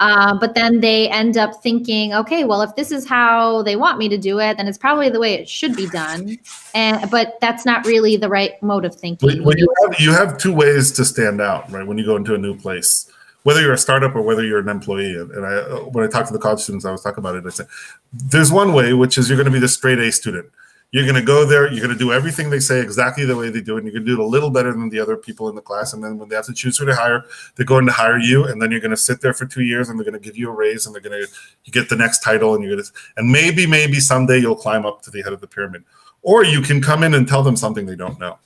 [0.00, 3.98] Uh, but then they end up thinking, okay, well, if this is how they want
[3.98, 6.38] me to do it, then it's probably the way it should be done.
[6.74, 9.44] And but that's not really the right mode of thinking.
[9.44, 11.86] When you have, you have two ways to stand out, right?
[11.86, 13.10] When you go into a new place,
[13.42, 15.14] whether you're a startup or whether you're an employee.
[15.14, 15.60] And I,
[15.92, 17.46] when I talk to the college students, I was talking about it.
[17.46, 17.66] I said,
[18.12, 20.50] there's one way, which is you're going to be the straight A student.
[20.90, 21.70] You're going to go there.
[21.70, 23.84] You're going to do everything they say exactly the way they do it.
[23.84, 25.60] And you're going to do it a little better than the other people in the
[25.60, 25.92] class.
[25.92, 27.24] And then when they have to choose who to hire,
[27.56, 28.44] they're going to hire you.
[28.44, 30.38] And then you're going to sit there for two years and they're going to give
[30.38, 31.28] you a raise and they're going to
[31.64, 34.86] you get the next title and you're going to and maybe maybe someday you'll climb
[34.86, 35.84] up to the head of the pyramid.
[36.22, 38.38] Or you can come in and tell them something they don't know.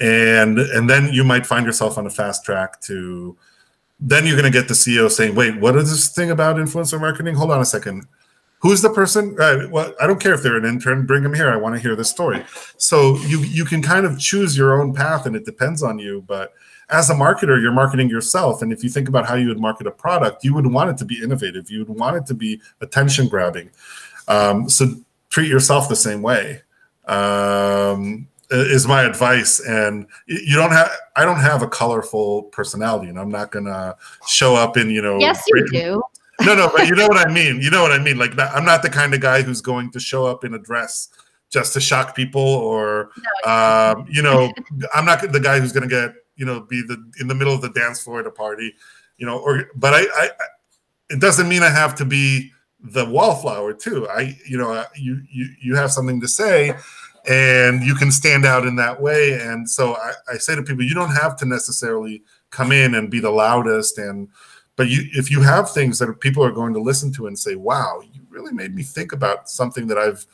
[0.00, 3.36] And and then you might find yourself on a fast track to
[4.00, 6.98] then you're going to get the CEO saying, "Wait, what is this thing about influencer
[6.98, 7.34] marketing?
[7.34, 8.06] Hold on a second.
[8.60, 9.36] Who's the person?
[9.40, 11.06] Uh, well, I don't care if they're an intern.
[11.06, 11.50] Bring them here.
[11.50, 12.44] I want to hear the story."
[12.76, 16.22] So you you can kind of choose your own path, and it depends on you.
[16.26, 16.52] But
[16.90, 19.86] as a marketer, you're marketing yourself, and if you think about how you would market
[19.86, 21.70] a product, you would want it to be innovative.
[21.70, 23.70] You would want it to be attention grabbing.
[24.28, 24.94] Um, so
[25.30, 26.62] treat yourself the same way.
[27.06, 33.18] Um, is my advice and you don't have i don't have a colorful personality and
[33.18, 33.94] i'm not gonna
[34.26, 36.02] show up in you know yes you do
[36.40, 37.60] no no but you know what i mean.
[37.60, 38.18] You know what i mean.
[38.18, 41.08] Like i'm not the kind of guy who's going to show up in a dress
[41.50, 43.10] just to shock people or
[43.44, 44.52] no, um, you know
[44.94, 47.60] i'm not the guy who's gonna get you know be the in the middle of
[47.60, 48.72] the dance floor at a party
[49.18, 50.30] you know or but i i
[51.08, 54.08] it doesn't mean i have to be the wallflower too.
[54.08, 56.74] I you know you you you have something to say
[57.28, 59.38] and you can stand out in that way.
[59.40, 63.10] And so I, I, say to people, you don't have to necessarily come in and
[63.10, 64.26] be the loudest and
[64.76, 67.54] but you if you have things that people are going to listen to and say,
[67.54, 70.26] wow, you really made me think about something that I've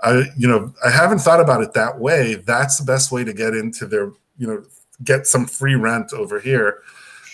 [0.00, 2.36] I you know, I haven't thought about it that way.
[2.36, 4.64] That's the best way to get into their, you know,
[5.04, 6.82] get some free rent over here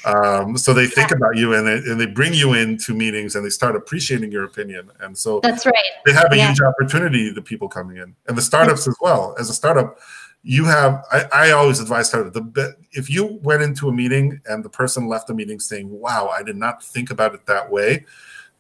[0.07, 1.17] um, so they think yeah.
[1.17, 4.45] about you and they, and they bring you into meetings and they start appreciating your
[4.45, 4.89] opinion.
[5.01, 5.75] And so that's right.
[6.05, 6.47] They have a yeah.
[6.47, 9.35] huge opportunity, the people coming in and the startups as well.
[9.37, 9.99] As a startup,
[10.43, 14.65] you have, I, I always advise startup the if you went into a meeting and
[14.65, 18.07] the person left the meeting saying, wow, I did not think about it that way,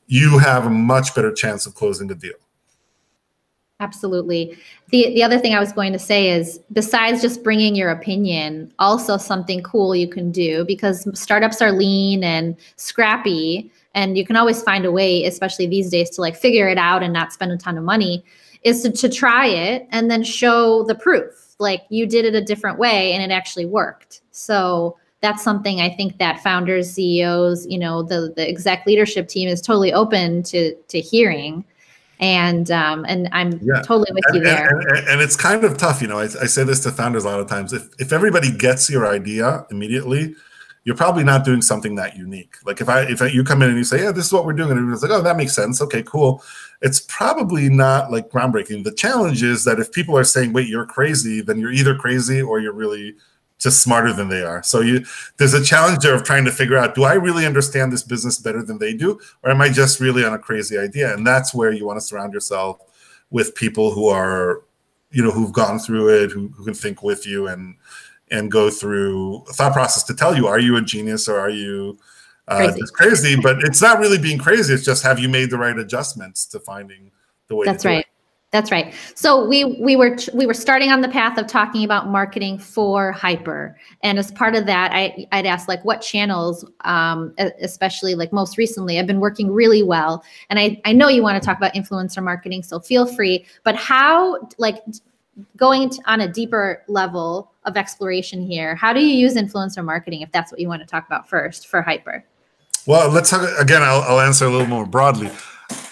[0.06, 2.34] you have a much better chance of closing the deal.
[3.78, 4.56] Absolutely.
[4.88, 8.72] The the other thing I was going to say is besides just bringing your opinion,
[8.78, 14.36] also something cool you can do because startups are lean and scrappy and you can
[14.36, 17.52] always find a way, especially these days to like figure it out and not spend
[17.52, 18.24] a ton of money
[18.62, 21.45] is to, to try it and then show the proof.
[21.58, 24.22] Like you did it a different way and it actually worked.
[24.30, 29.48] So that's something I think that founders, CEOs, you know, the the exec leadership team
[29.48, 31.64] is totally open to to hearing
[32.18, 33.82] and um, and I'm yeah.
[33.82, 34.68] totally with and, you there.
[34.68, 36.18] And, and, and, it's kind of tough, you know.
[36.18, 37.72] I, I, say this to founders a lot of times.
[37.72, 40.34] If if everybody gets your idea immediately,
[40.87, 42.55] you're probably not doing something that unique.
[42.64, 44.53] Like if I if you come in and you say, yeah, this is what we're
[44.53, 45.83] doing, and everyone's like, oh, that makes sense.
[45.83, 46.44] Okay, cool.
[46.81, 48.85] It's probably not like groundbreaking.
[48.85, 52.40] The challenge is that if people are saying, wait, you're crazy, then you're either crazy
[52.40, 53.16] or you're really
[53.59, 54.62] just smarter than they are.
[54.62, 55.05] So you
[55.38, 58.38] there's a challenge there of trying to figure out do I really understand this business
[58.38, 61.12] better than they do or am I just really on a crazy idea?
[61.12, 62.79] And that's where you want to surround yourself
[63.31, 64.62] with people who are
[65.11, 67.75] you know who've gone through it, who, who can think with you and
[68.30, 71.50] and go through a thought process to tell you are you a genius or are
[71.50, 71.98] you
[72.48, 72.80] uh, Crazy.
[72.80, 74.72] it's crazy, but it's not really being crazy.
[74.72, 77.10] It's just have you made the right adjustments to finding
[77.48, 77.66] the way.
[77.66, 77.88] That's it.
[77.88, 78.06] right.
[78.52, 78.94] That's right.
[79.16, 83.12] So we we were we were starting on the path of talking about marketing for
[83.12, 88.32] HYPR, and as part of that, I I'd ask like what channels, um, especially like
[88.32, 90.22] most recently, I've been working really well.
[90.48, 93.44] And I I know you want to talk about influencer marketing, so feel free.
[93.64, 94.78] But how like
[95.57, 98.75] going on a deeper level of exploration here?
[98.75, 101.66] How do you use influencer marketing if that's what you want to talk about first
[101.66, 102.22] for HYPR?
[102.87, 103.83] Well, let's talk again.
[103.83, 105.31] I'll, I'll answer a little more broadly.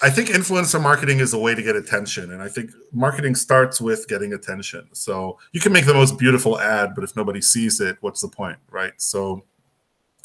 [0.02, 3.80] I think influencer marketing is a way to get attention, and I think marketing starts
[3.80, 4.88] with getting attention.
[4.92, 8.28] So you can make the most beautiful ad, but if nobody sees it, what's the
[8.28, 8.92] point, right?
[8.98, 9.44] So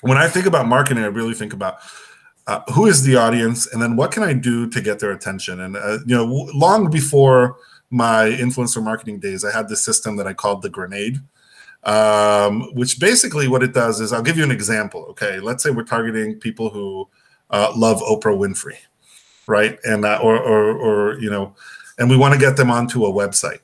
[0.01, 1.79] when I think about marketing, I really think about
[2.45, 5.61] uh, who is the audience, and then what can I do to get their attention.
[5.61, 7.57] And uh, you know, long before
[7.89, 11.19] my influencer marketing days, I had this system that I called the grenade
[11.83, 15.05] um, which basically what it does is I'll give you an example.
[15.11, 17.07] Okay, let's say we're targeting people who
[17.49, 18.77] uh, love Oprah Winfrey,
[19.47, 19.79] right?
[19.85, 21.55] And uh, or, or or you know,
[21.97, 23.59] and we want to get them onto a website.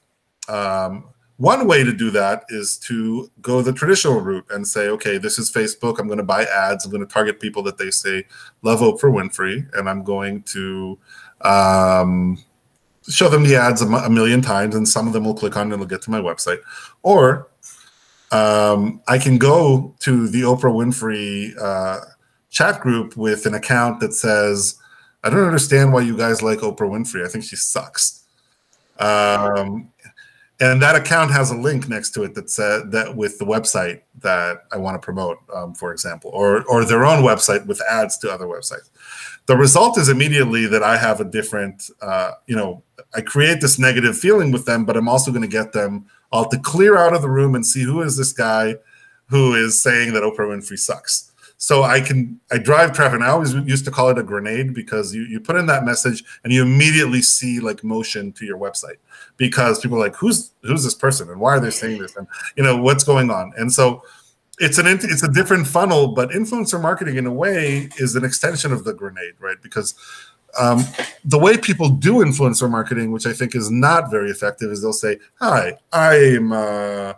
[0.47, 1.05] Um,
[1.38, 5.38] one way to do that is to go the traditional route and say, okay, this
[5.38, 5.99] is Facebook.
[5.99, 6.85] I'm going to buy ads.
[6.85, 8.25] I'm going to target people that they say
[8.61, 10.97] love Oprah Winfrey, and I'm going to
[11.41, 12.38] um,
[13.10, 15.82] show them the ads a, million times, and some of them will click on and
[15.82, 16.60] they'll get to my website.
[17.04, 17.50] Or
[18.32, 22.00] um, I can go to the Oprah Winfrey uh,
[22.50, 24.76] chat group with an account that says,
[25.24, 27.26] I don't understand why you guys like Oprah Winfrey.
[27.26, 28.24] I think she sucks.
[29.00, 29.91] Um,
[30.60, 34.02] and that account has a link next to it that said that with the website
[34.20, 38.18] that I want to promote, um, for example, or or their own website with ads
[38.20, 38.89] to other websites.
[39.47, 43.77] The result is immediately that I have a different, uh, you know, I create this
[43.77, 47.13] negative feeling with them, but I'm also going to get them all to clear out
[47.13, 48.75] of the room and see who is this guy
[49.27, 51.31] who is saying that Oprah Winfrey sucks.
[51.58, 53.15] So I can I drive traffic.
[53.15, 55.86] And I always used to call it a grenade because you, you put in that
[55.86, 58.97] message and you immediately see like motion to your website
[59.38, 62.27] because people are like who's who's this person and why are they saying this and
[62.58, 64.03] you know what's going on and so
[64.60, 68.72] it's an it's a different funnel but influencer marketing in a way is an extension
[68.72, 69.62] of the grenade right?
[69.62, 69.96] Because
[70.58, 70.86] um,
[71.26, 74.94] the way people do influencer marketing which i think is not very effective is they'll
[74.94, 77.13] say hi i'm uh,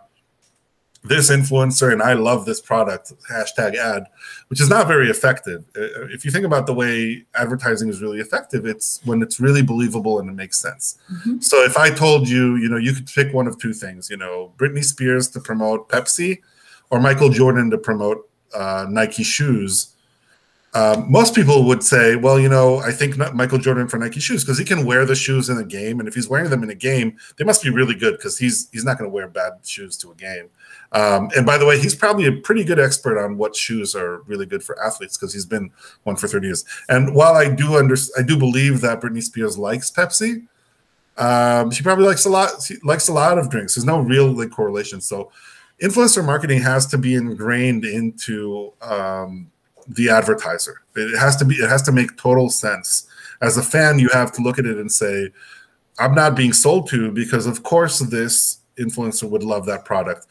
[1.04, 4.04] this influencer and i love this product hashtag ad
[4.48, 5.64] which is not very effective.
[5.76, 9.62] Uh, if you think about the way advertising is really effective it's when it's really
[9.62, 10.98] believable and it makes sense.
[11.12, 11.42] Mhm.
[11.44, 14.16] so if I told you, you know, you could pick one of two things, you
[14.16, 16.40] know, Britney Spears to promote Pepsi
[16.90, 19.94] or Michael Jordan to promote uh, Nike shoes,
[20.74, 24.44] um, most people would say, well, you know, I think Michael Jordan for Nike shoes
[24.44, 26.68] because he can wear the shoes in a game, and if he's wearing them in
[26.68, 29.54] a game, they must be really good because he's he's not going to wear bad
[29.64, 30.50] shoes to a game.
[30.92, 34.22] Um, and by the way, he's probably a pretty good expert on what shoes are
[34.22, 35.70] really good for athletes because he's been
[36.04, 36.64] one for 30 years.
[36.88, 40.46] And while I do under, I do believe that Britney Spears likes Pepsi,
[41.16, 43.74] um, she probably likes a lot she likes a lot of drinks.
[43.74, 45.00] There's no real like correlation.
[45.00, 45.32] So
[45.82, 49.50] influencer marketing has to be ingrained into um,
[49.88, 50.82] the advertiser.
[50.96, 53.08] It has to be it has to make total sense.
[53.40, 55.30] As a fan, you have to look at it and say,
[55.98, 60.26] I'm not being sold to because of course this influencer would love that product.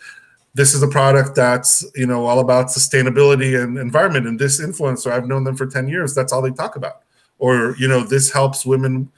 [0.53, 4.27] This is a product that's you know all about sustainability and environment.
[4.27, 6.13] And this influencer, I've known them for 10 years.
[6.13, 7.03] That's all they talk about.
[7.39, 9.11] Or you know, this helps women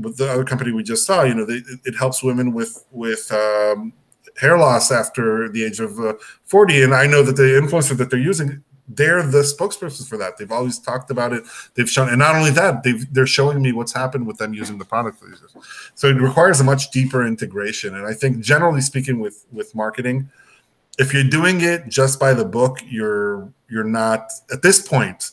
[0.00, 3.30] with the other company we just saw, you know, they, it helps women with with
[3.32, 3.92] um,
[4.40, 6.14] hair loss after the age of uh,
[6.44, 6.82] 40.
[6.82, 10.36] And I know that the influencer that they're using, they're the spokespersons for that.
[10.36, 11.44] They've always talked about it.
[11.74, 14.78] They've shown, and not only that, they've they're showing me what's happened with them using
[14.78, 15.22] the product.
[15.94, 17.94] So it requires a much deeper integration.
[17.94, 20.30] And I think, generally speaking, with with marketing,
[20.98, 25.30] if you're doing it just by the book, you're you're not at this point.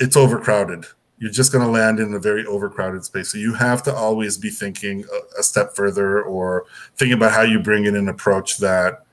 [0.00, 0.86] It's overcrowded
[1.18, 3.30] you're just going to land in a very overcrowded space.
[3.30, 7.42] So you have to always be thinking a, a step further or thinking about how
[7.42, 9.04] you bring in an approach that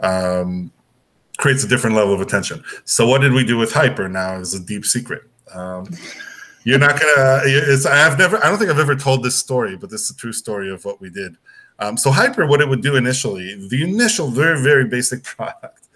[0.00, 0.70] um,
[1.38, 2.62] creates a different level of attention.
[2.84, 5.22] So what did we do with HYPR now is a deep secret.
[5.52, 5.88] Um,
[6.64, 7.40] you're not gonna.
[7.44, 8.36] It's, I have never.
[8.44, 10.84] I don't think I've ever told this story, but this is a true story of
[10.84, 11.36] what we did.
[11.78, 15.87] Um, so HYPR, what it would do initially, the initial very very basic product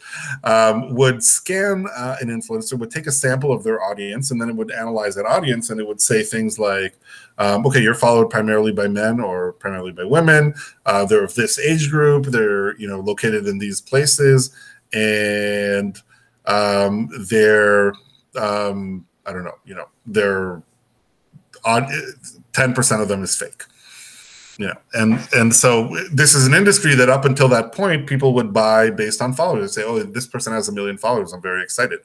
[0.44, 4.48] um, would scan uh, an influencer, would take a sample of their audience, and then
[4.48, 6.98] it would analyze that audience, and it would say things like,
[7.38, 10.54] um, "Okay, you're followed primarily by men or primarily by women.
[10.86, 12.26] Uh, they're of this age group.
[12.26, 14.54] They're you know located in these places,
[14.92, 15.98] and
[16.46, 17.94] um, they're
[18.36, 20.62] um, I don't know, you know, they're
[21.64, 21.88] on
[22.52, 23.64] ten percent of them is fake."
[24.58, 28.52] Know and and so this is an industry that up until that point people would
[28.52, 31.32] buy based on followers say oh this person has a million followers.
[31.32, 32.00] I'm very excited.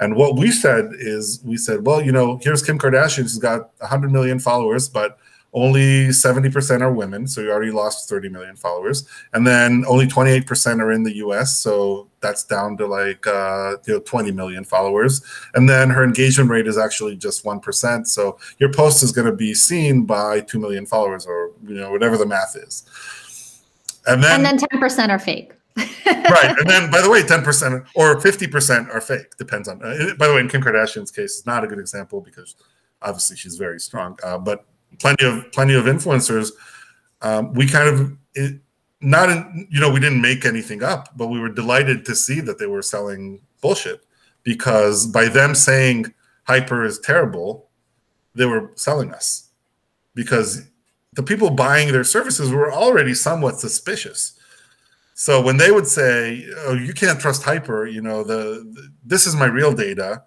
[0.00, 3.70] And what we said is, we said, well, you know, here's Kim Kardashian, She's got
[3.78, 5.18] 100 million followers, but
[5.54, 7.28] only 70% are women.
[7.28, 9.08] So you already lost 30 million followers.
[9.32, 11.58] And then only 28% are in the US.
[11.58, 15.24] So that's down to like, uh, you know, 20 million followers.
[15.54, 18.06] And then her engagement rate is actually just 1%.
[18.06, 21.92] So your post is going to be seen by 2 million followers or, you know,
[21.92, 23.62] whatever the math is.
[24.06, 25.52] And then, and then 10% are fake.
[25.76, 26.54] right.
[26.58, 29.36] And then, by the way, 10% or 50% are fake.
[29.38, 32.20] Depends on, uh, by the way, in Kim Kardashian's case, it's not a good example
[32.20, 32.56] because
[33.02, 34.18] obviously she's very strong.
[34.22, 34.66] Uh, but
[34.98, 36.50] plenty of plenty of influencers.
[37.22, 38.60] Um, we kind of it,
[39.00, 42.40] not in, you know we didn't make anything up, but we were delighted to see
[42.40, 44.04] that they were selling bullshit
[44.42, 46.12] because by them saying
[46.48, 47.68] HYPR is terrible,
[48.34, 49.50] they were selling us
[50.14, 50.68] because
[51.14, 54.38] the people buying their services were already somewhat suspicious.
[55.14, 59.26] So when they would say, "Oh, you can't trust HYPR," you know, the, the this
[59.26, 60.24] is my real data,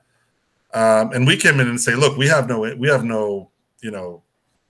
[0.73, 3.51] um, and we came in and say, "Look, we have no, we have no,
[3.81, 4.23] you know,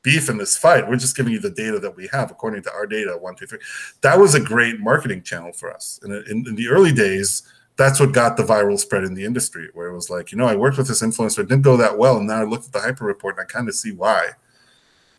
[0.07, 0.87] beef in this fight.
[0.87, 3.17] We're just giving you the data that we have according to our data.
[3.19, 3.59] One, two, three.
[3.99, 5.99] That was a great marketing channel for us.
[6.01, 7.43] And in, in, the early days,
[7.75, 10.45] that's what got the viral spread in the industry, where it was like, you know,
[10.45, 12.71] I worked with this influencer, it didn't go that well, and now I looked at
[12.71, 14.29] the HYPR report and I kind of see why.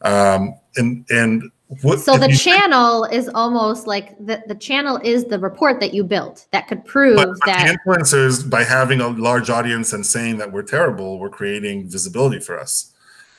[0.00, 1.50] Um, and and
[1.82, 6.02] what, so the channel is almost like the, the channel is the report that you
[6.02, 10.38] built that could prove but, but that influencers by having a large audience and saying
[10.38, 12.94] that we're terrible, we're creating visibility for us.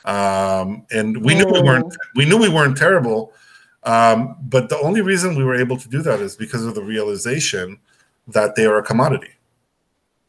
[0.06, 2.08] Um, and we knew we weren't oh.
[2.16, 3.34] we knew we weren't terrible.
[3.84, 6.84] Um, but the only reason we were able to do that is because of the
[6.84, 7.80] realization
[8.28, 9.32] that they are a commodity,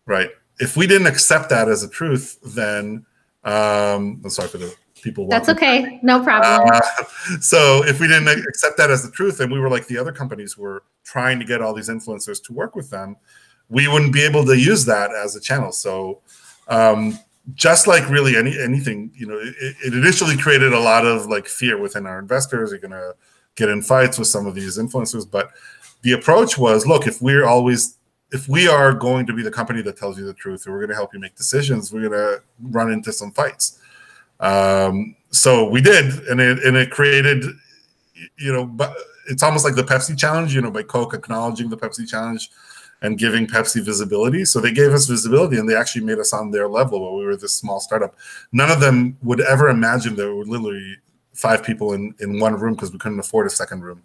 [0.07, 0.31] right?
[0.59, 3.05] If we didn't accept that as a truth, then
[3.45, 5.27] um, I'm sorry for the people.
[5.29, 6.71] That's okay, no problem.
[6.73, 7.05] Uh,
[7.41, 10.13] so if we didn't accept that as the truth, and we were like the other
[10.13, 13.17] companies were trying to get all these influencers to work with them,
[13.69, 15.73] we wouldn't be able to use that as a channel.
[15.73, 16.21] So
[16.69, 17.19] um,
[17.55, 21.47] just like really any anything, you know, it, it, initially created a lot of like
[21.47, 22.71] fear within our investors.
[22.71, 23.13] You're gonna
[23.55, 25.51] get in fights with some of these influencers, but
[26.03, 27.97] the approach was, look, if we're always
[28.33, 30.79] if we are going to be the company that tells you the truth, or we're
[30.79, 33.81] going to help you make decisions, we're going to run into some fights.
[34.39, 37.45] Um, so we did, and it and it created,
[38.39, 38.95] you know, but
[39.29, 42.51] it's almost like the Pepsi challenge, you know, by Coke acknowledging the Pepsi challenge
[43.03, 44.45] and giving Pepsi visibility.
[44.45, 47.25] So they gave us visibility and they actually made us on their level where we
[47.25, 48.15] were this small startup.
[48.53, 50.97] None of them would ever imagine there were literally
[51.35, 54.03] five people in, in one room because we couldn't afford a second room,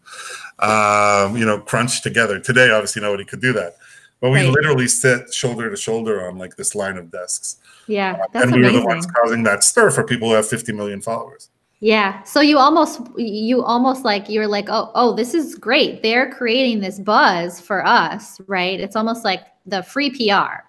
[0.60, 2.40] um, you know, crunched together.
[2.40, 3.76] Today, obviously, nobody could do that.
[4.22, 4.50] But we right.
[4.50, 7.58] literally sit shoulder to shoulder on like this line of desks.
[7.88, 8.76] Yeah, that's and we amazing.
[8.76, 11.50] were the ones causing that stir for people who have 50 million followers.
[11.80, 12.24] Yeah.
[12.24, 16.02] So you almost you almost like you're like, oh, oh, this is great.
[16.02, 18.80] They're creating this buzz for us, right?
[18.80, 20.64] It's almost like the free PR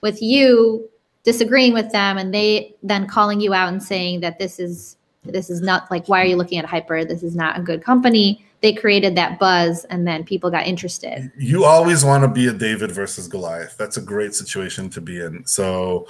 [0.00, 0.88] with you
[1.22, 5.50] disagreeing with them and they then calling you out and saying that this is this
[5.50, 7.06] is not like why are you looking at HYPR?
[7.06, 8.44] This is not a good company.
[8.60, 11.30] They created that buzz and then people got interested.
[11.36, 13.76] You always want to be a David versus Goliath.
[13.76, 15.44] That's a great situation to be in.
[15.46, 16.08] So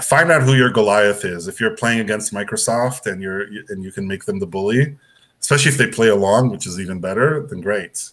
[0.00, 1.48] find out who your Goliath is.
[1.48, 4.96] If you're playing against Microsoft and you're and you can make them the bully,
[5.40, 8.10] especially if they play along, which is even better, then great.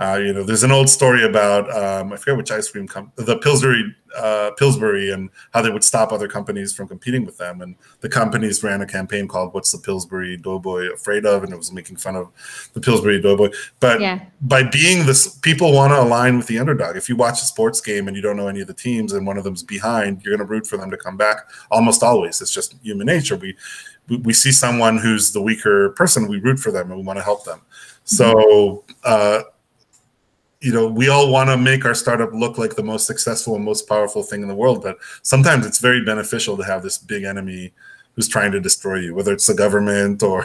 [0.00, 3.26] Uh, you know, there's an old story about um, I forget which ice cream company,
[3.26, 7.60] the Pillsbury, uh, Pillsbury, and how they would stop other companies from competing with them.
[7.60, 11.56] And the companies ran a campaign called "What's the Pillsbury Doughboy Afraid of?" and it
[11.56, 12.30] was making fun of
[12.72, 13.50] the Pillsbury Doughboy.
[13.78, 14.24] But yeah.
[14.40, 16.96] by being this, people want to align with the underdog.
[16.96, 19.26] If you watch a sports game and you don't know any of the teams and
[19.26, 21.50] one of them's behind, you're going to root for them to come back.
[21.70, 23.36] Almost always, it's just human nature.
[23.36, 23.54] We
[24.08, 27.18] we, we see someone who's the weaker person, we root for them and we want
[27.18, 27.60] to help them.
[28.04, 28.84] So.
[29.04, 29.42] Uh,
[30.60, 33.64] you know, we all want to make our startup look like the most successful and
[33.64, 37.24] most powerful thing in the world, but sometimes it's very beneficial to have this big
[37.24, 37.72] enemy
[38.14, 40.44] who's trying to destroy you, whether it's the government or,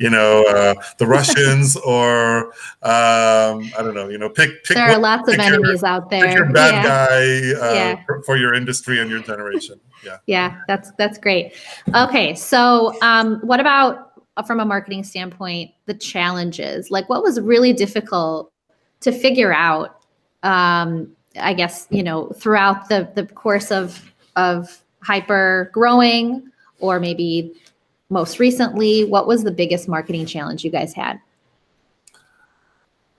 [0.00, 2.46] you know, uh, the Russians or
[2.82, 4.76] um, I don't know, you know, pick pick.
[4.76, 6.26] There are lots of enemies your, out there.
[6.26, 6.82] Pick your bad yeah.
[6.82, 8.04] guy uh, yeah.
[8.04, 9.78] for, for, your industry and your generation.
[10.04, 10.16] Yeah.
[10.26, 11.52] Yeah, that's that's great.
[11.94, 16.90] Okay, so um, what about from a marketing standpoint, the challenges?
[16.90, 18.52] Like, what was really difficult
[19.00, 20.00] to figure out
[20.42, 27.52] um, i guess you know throughout the the course of of HYPR growing or maybe
[28.10, 31.20] most recently what was the biggest marketing challenge you guys had?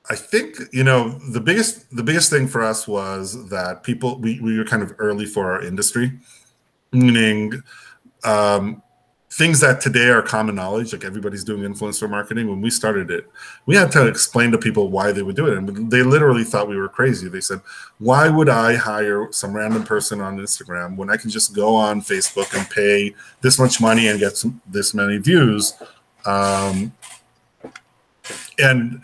[0.09, 4.39] I think you know the biggest the biggest thing for us was that people we,
[4.39, 6.13] we were kind of early for our industry,
[6.93, 7.61] meaning
[8.23, 8.81] um,
[9.29, 12.47] things that today are common knowledge, like everybody's doing influencer marketing.
[12.47, 13.29] When we started it,
[13.65, 15.57] we had to explain to people why they would do it.
[15.57, 17.27] And they literally thought we were crazy.
[17.27, 17.61] They said,
[17.99, 22.01] Why would I hire some random person on Instagram when I can just go on
[22.01, 25.73] Facebook and pay this much money and get some, this many views?
[26.25, 26.93] Um,
[28.59, 29.01] and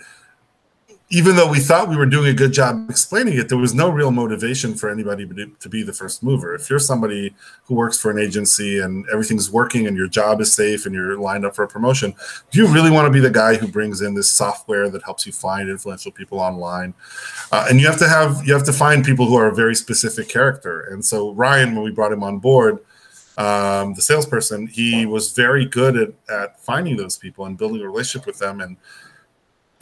[1.14, 3.88] even though we thought we were doing a good job explaining it, there was no
[3.88, 5.28] real motivation for anybody
[5.60, 6.56] to be the first mover.
[6.56, 7.36] If you're somebody
[7.66, 11.20] who works for an agency and everything's working and your job is safe and you're
[11.20, 12.16] lined up for a promotion,
[12.50, 15.28] do you really want to be the guy who brings in this software that helps
[15.28, 16.96] you find influential people online?
[17.52, 19.76] Uh, and you have to have you have to find people who are a very
[19.76, 20.82] specific character.
[20.92, 22.80] And so Ryan, when we brought him on board,
[23.38, 27.86] um, the salesperson, he was very good at, at finding those people and building a
[27.86, 28.78] relationship with them and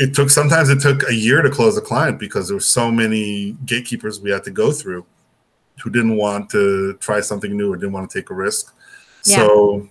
[0.02, 2.92] it took sometimes it took a year to close a client because there were so
[2.92, 5.06] many gatekeepers we had to go through
[5.84, 8.74] who didn't want to try something new or didn't want to take a risk.
[9.26, 9.38] Yeah.
[9.38, 9.90] So,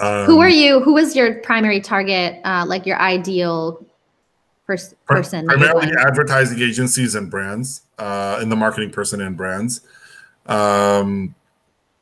[0.00, 0.78] um, who were you?
[0.80, 2.40] Who was your primary target?
[2.44, 3.84] Uh, like your ideal
[4.64, 5.44] pers- person?
[5.44, 9.80] Primarily advertising agencies and brands, uh, and the marketing person and brands.
[10.46, 11.34] Um,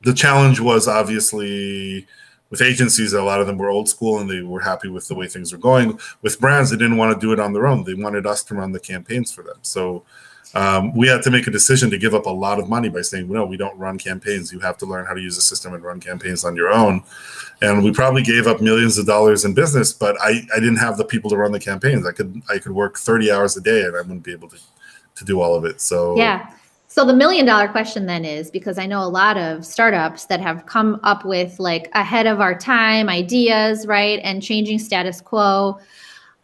[0.03, 2.07] the challenge was obviously
[2.51, 5.15] with agencies, a lot of them were old school and they were happy with the
[5.15, 5.99] way things were going.
[6.23, 7.85] With brands, they didn't want to do it on their own.
[7.85, 9.57] They wanted us to run the campaigns for them.
[9.63, 10.05] So
[10.55, 13.01] um, we had to make a decision to give up a lot of money by
[13.01, 14.53] saying, no, we don't run campaigns.
[14.53, 17.03] You have to learn how to use the system and run campaigns on your own.
[17.61, 20.97] And we probably gave up millions of dollars in business, but I, I didn't have
[20.97, 22.07] the people to run the campaigns.
[22.07, 24.59] I could I could work 30 hours a day and I wouldn't be able to
[25.17, 25.81] to do all of it.
[25.81, 26.51] So yeah.
[26.95, 30.41] So the million dollar question then is because I know a lot of startups that
[30.41, 34.21] have come up with like ahead of our time ideas, right?
[34.23, 35.81] And changing status quo.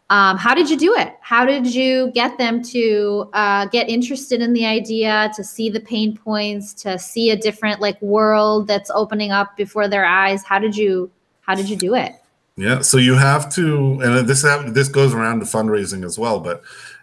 [0.09, 1.15] Um, how did you do it?
[1.21, 5.79] How did you get them to uh, get interested in the idea, to see the
[5.79, 10.43] pain points, to see a different like world that's opening up before their eyes?
[10.43, 12.11] How did you how did you do it?
[12.57, 14.41] Yeah, so you have to, and this
[14.73, 16.41] this goes around to fundraising as well.
[16.41, 16.61] But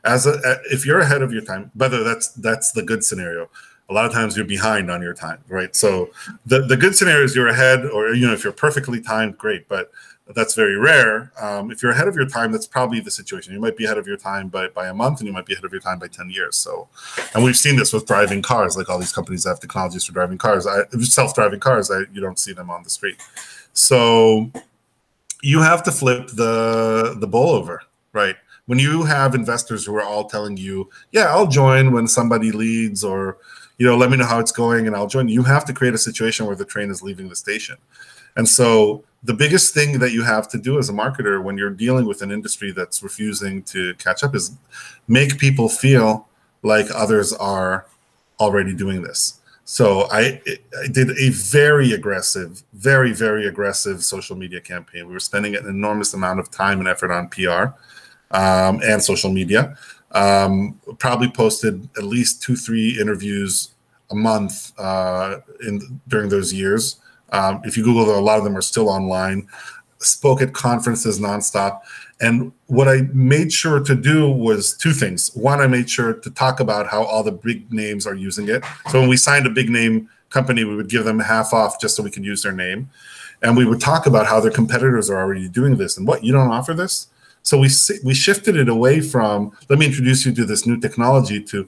[0.08, 0.40] as a,
[0.70, 3.48] if you're ahead of your time, whether that's that's the good scenario.
[3.90, 5.74] A lot of times you're behind on your time, right?
[5.74, 6.10] So
[6.44, 9.68] the the good scenario is you're ahead, or you know if you're perfectly timed, great.
[9.68, 9.90] But
[10.34, 11.32] that's very rare.
[11.40, 13.54] Um, if you're ahead of your time, that's probably the situation.
[13.54, 15.54] You might be ahead of your time by, by a month, and you might be
[15.54, 16.56] ahead of your time by 10 years.
[16.56, 16.88] So,
[17.34, 20.12] and we've seen this with driving cars, like all these companies that have technologies for
[20.12, 21.90] driving cars, I, self-driving cars.
[21.90, 23.16] I, you don't see them on the street.
[23.72, 24.50] So,
[25.42, 27.82] you have to flip the the bowl over,
[28.12, 28.36] right?
[28.68, 33.02] When you have investors who are all telling you, "Yeah, I'll join when somebody leads,"
[33.02, 33.38] or
[33.78, 35.28] you know, let me know how it's going and I'll join.
[35.28, 37.76] You have to create a situation where the train is leaving the station.
[38.36, 41.70] And so the biggest thing that you have to do as a marketer when you're
[41.70, 44.52] dealing with an industry that's refusing to catch up is
[45.06, 46.28] make people feel
[46.62, 47.86] like others are
[48.38, 49.40] already doing this.
[49.64, 50.40] So I,
[50.82, 55.06] I, did a very aggressive, very, very aggressive social media campaign.
[55.06, 57.76] We were spending an enormous amount of time and effort on PR
[58.30, 59.76] um, and social media.
[60.12, 63.70] Um, probably posted at least two, three interviews
[64.10, 66.96] a month uh, in during those years.
[67.30, 69.46] Um, if you Google them, a lot of them are still online.
[69.98, 71.80] Spoke at conferences nonstop.
[72.20, 75.34] And what I made sure to do was two things.
[75.34, 78.64] One, I made sure to talk about how all the big names are using it.
[78.90, 81.96] So when we signed a big name company, we would give them half off just
[81.96, 82.90] so we could use their name.
[83.42, 86.32] And we would talk about how their competitors are already doing this and what, you
[86.32, 87.08] don't offer this?
[87.48, 87.70] So we
[88.04, 91.66] we shifted it away from let me introduce you to this new technology to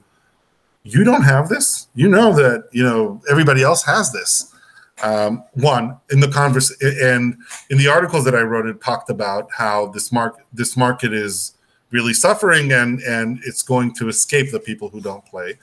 [0.82, 1.88] you don't have this.
[1.94, 4.54] You know that you know everybody else has this.
[5.02, 7.34] Um, one in the converse and
[7.70, 11.54] in the articles that I wrote, it talked about how this market this market is
[11.90, 15.58] really suffering and and it's going to escape the people who don't play.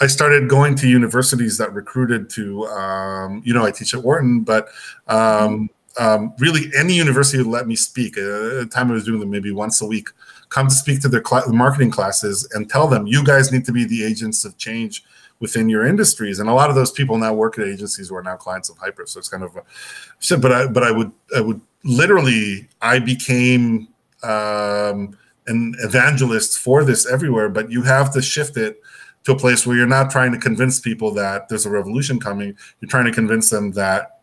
[0.00, 4.40] I started going to universities that recruited to, um, you know, I teach at Wharton,
[4.40, 4.68] but
[5.06, 8.18] um, um, really any university would let me speak.
[8.18, 10.08] Uh, at the time I was doing them maybe once a week,
[10.48, 13.72] come to speak to their cl- marketing classes and tell them, you guys need to
[13.72, 15.04] be the agents of change
[15.40, 16.38] within your industries.
[16.38, 18.78] And a lot of those people now work at agencies who are now clients of
[18.78, 19.08] HYPR.
[19.08, 23.88] So it's kind of, a, but I, but I would, I would literally, I became
[24.22, 25.16] um,
[25.46, 28.80] an evangelist for this everywhere, but you have to shift it
[29.24, 32.56] to a place where you're not trying to convince people that there's a revolution coming.
[32.80, 34.15] You're trying to convince them that,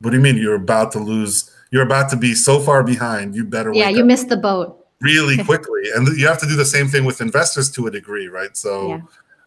[0.00, 0.36] what do you mean?
[0.36, 3.34] You're about to lose, you're about to be so far behind.
[3.34, 5.82] You better, yeah, you missed the boat really quickly.
[5.94, 8.56] and you have to do the same thing with investors to a degree, right?
[8.56, 9.00] So, yeah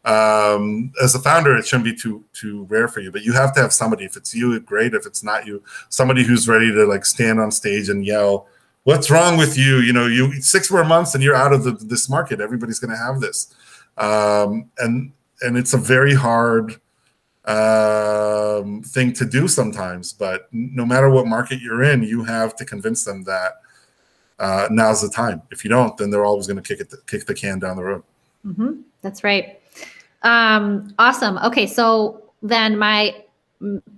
[0.03, 3.11] um, as a founder, it shouldn't be too too rare for you.
[3.11, 4.05] But you have to have somebody.
[4.05, 4.93] If it's you, great.
[4.93, 8.47] If it's not you, somebody who's ready to like stand on stage and yell,
[8.83, 11.71] "What's wrong with you?" You know, you six more months and you're out of the,
[11.71, 12.41] this market.
[12.41, 13.53] Everybody's going to have this,
[13.97, 16.81] um, and and it's a very hard
[17.45, 20.13] um, thing to do sometimes.
[20.13, 23.53] But no matter what market you're in, you have to convince them that
[24.39, 25.41] uh, now's the time.
[25.51, 27.83] If you don't, then they're always going to kick it, kick the can down the
[27.83, 28.03] road.
[28.45, 28.81] Mm-hmm.
[29.01, 29.59] That's right.
[30.23, 31.37] Um, awesome.
[31.39, 33.23] Okay, so then my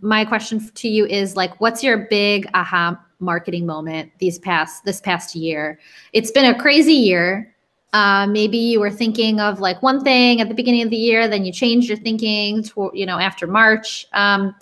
[0.02, 5.00] my question to you is like, what's your big aha marketing moment these past this
[5.00, 5.80] past year?
[6.12, 7.53] It's been a crazy year.
[7.94, 11.28] Uh, maybe you were thinking of like one thing at the beginning of the year,
[11.28, 14.08] then you changed your thinking to you know after March.
[14.14, 14.56] Um,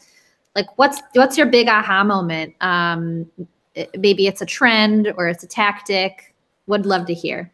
[0.55, 2.53] like, what's what's your big aha moment?
[2.59, 3.31] Um,
[3.97, 6.35] maybe it's a trend or it's a tactic.
[6.67, 7.51] Would love to hear.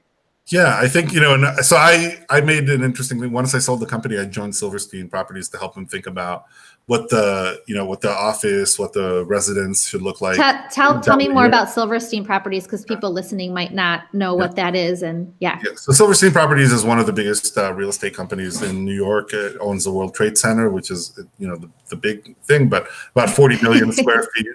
[0.47, 3.32] Yeah, I think you know, and so I I made an interesting thing.
[3.32, 6.45] Once I sold the company, I joined Silverstein Properties to help them think about
[6.88, 10.38] what the you know what the office, what the residence should look like.
[10.38, 14.41] Tell tell, tell me more about Silverstein Properties because people listening might not know yeah.
[14.41, 15.59] what that is, and yeah.
[15.63, 15.71] yeah.
[15.75, 19.33] So Silverstein Properties is one of the biggest uh, real estate companies in New York.
[19.33, 22.88] It owns the World Trade Center, which is you know the, the big thing, but
[23.11, 24.47] about forty million square feet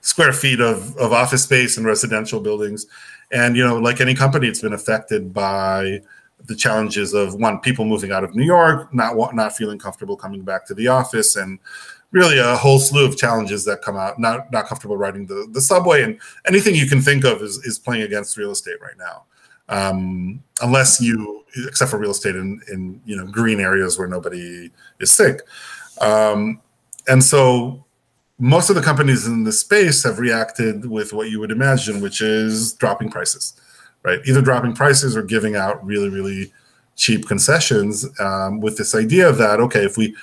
[0.00, 2.86] square feet of of office space and residential buildings
[3.32, 6.02] and you know, like any company, it's been affected by
[6.46, 10.42] the challenges of one people moving out of New York, not not feeling comfortable coming
[10.42, 11.58] back to the office, and
[12.12, 14.18] really a whole slew of challenges that come out.
[14.18, 17.78] Not not comfortable riding the the subway, and anything you can think of is is
[17.78, 19.24] playing against real estate right now.
[19.68, 24.70] Um, unless you, except for real estate in in you know green areas where nobody
[24.98, 25.42] is sick,
[26.00, 26.60] um,
[27.08, 27.84] and so
[28.40, 32.22] most of the companies in the space have reacted with what you would imagine, which
[32.22, 33.52] is dropping prices,
[34.02, 34.20] right?
[34.26, 36.52] Either dropping prices or giving out really, really
[36.96, 40.14] cheap concessions um, with this idea of that, okay, if we,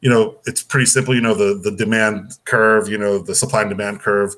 [0.00, 3.62] you know, it's pretty simple, you know, the, the demand curve, you know, the supply
[3.62, 4.34] and demand curve,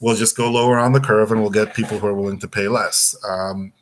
[0.00, 2.48] we'll just go lower on the curve and we'll get people who are willing to
[2.48, 3.16] pay less.
[3.28, 3.72] Um,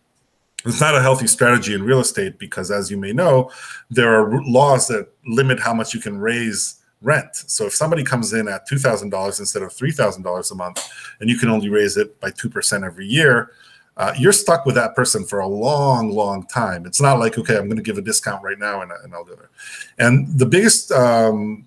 [0.65, 3.51] it's not a healthy strategy in real estate because, as you may know,
[3.89, 7.35] there are laws that limit how much you can raise rent.
[7.35, 10.89] So if somebody comes in at $2,000 instead of $3,000 a month,
[11.21, 13.53] and you can only raise it by 2% every year,
[14.01, 16.87] uh, you're stuck with that person for a long, long time.
[16.87, 19.27] It's not like, okay, I'm going to give a discount right now and, and I'll
[19.27, 19.51] do it.
[19.99, 21.67] And the biggest um,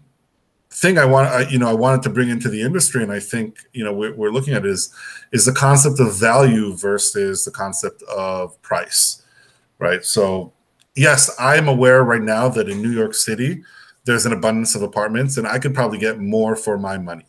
[0.72, 3.20] thing I want, I, you know, I wanted to bring into the industry, and I
[3.20, 4.92] think, you know, we're, we're looking at is,
[5.32, 9.22] is the concept of value versus the concept of price,
[9.78, 10.04] right?
[10.04, 10.54] So
[10.96, 13.62] yes, I'm aware right now that in New York City,
[14.06, 17.26] there's an abundance of apartments and I could probably get more for my money.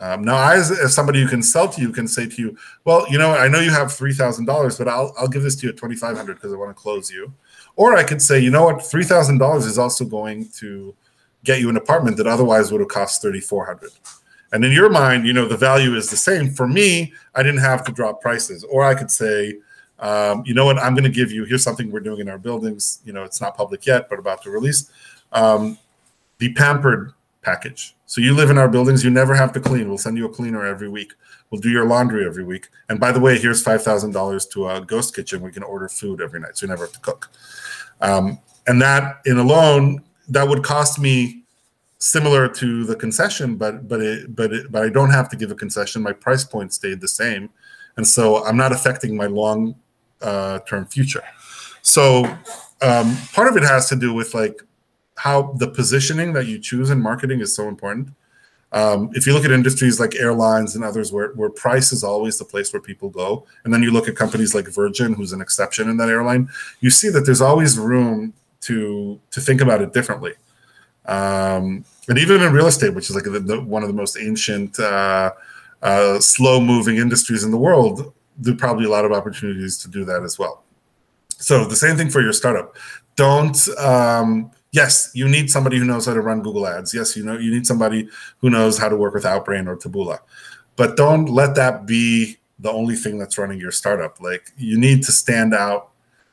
[0.00, 3.06] Um, now, I, as, somebody who can sell to you, can say to you, well,
[3.10, 5.66] you know, I know you have three thousand dollars, but I'll I'll give this to
[5.66, 7.32] you at twenty five hundred because I want to close you.
[7.76, 10.94] Or I could say, you know what, three thousand dollars is also going to
[11.44, 13.90] get you an apartment that otherwise would have cost thirty four hundred.
[14.52, 16.50] And in your mind, you know, the value is the same.
[16.50, 18.64] For me, I didn't have to drop prices.
[18.64, 19.58] Or I could say,
[19.98, 21.44] um, you know what, I'm going to give you.
[21.44, 23.00] Here's something we're doing in our buildings.
[23.04, 24.90] You know, it's not public yet, but about to release.
[25.32, 25.76] Um,
[26.38, 27.94] the pampered package.
[28.08, 29.86] So you live in our buildings, you never have to clean.
[29.86, 31.12] We'll send you a cleaner every week.
[31.50, 32.70] We'll do your laundry every week.
[32.88, 35.42] And by the way, here's five thousand dollars to a ghost kitchen.
[35.42, 37.30] We can order food every night, so you never have to cook.
[38.00, 41.44] Um, and that in alone, that would cost me
[41.98, 45.50] similar to the concession, but but it, but it, but I don't have to give
[45.50, 46.02] a concession.
[46.02, 47.50] My price point stayed the same,
[47.98, 49.74] and so I'm not affecting my long
[50.22, 51.24] uh, term future.
[51.82, 52.24] So
[52.80, 54.62] um, part of it has to do with like
[55.18, 58.08] how the positioning that you choose in marketing is so important.
[58.70, 62.38] Um, if you look at industries like airlines and others where, where price is always
[62.38, 65.40] the place where people go, and then you look at companies like Virgin, who's an
[65.40, 66.48] exception in that airline,
[66.80, 70.34] you see that there's always room to to think about it differently.
[71.06, 74.18] Um, and even in real estate, which is like the, the, one of the most
[74.18, 75.32] ancient, uh,
[75.82, 80.22] uh, slow-moving industries in the world, there's probably a lot of opportunities to do that
[80.22, 80.64] as well.
[81.38, 82.76] So the same thing for your startup.
[83.16, 86.94] Don't um, yes, you need somebody who knows how to run Google Ads.
[86.94, 88.08] Yes, you know you need somebody
[88.38, 90.18] who knows how to work with Outbrain or Taboola.
[90.76, 94.20] But don't let that be the only thing that's running your startup.
[94.20, 95.90] Like you need to stand out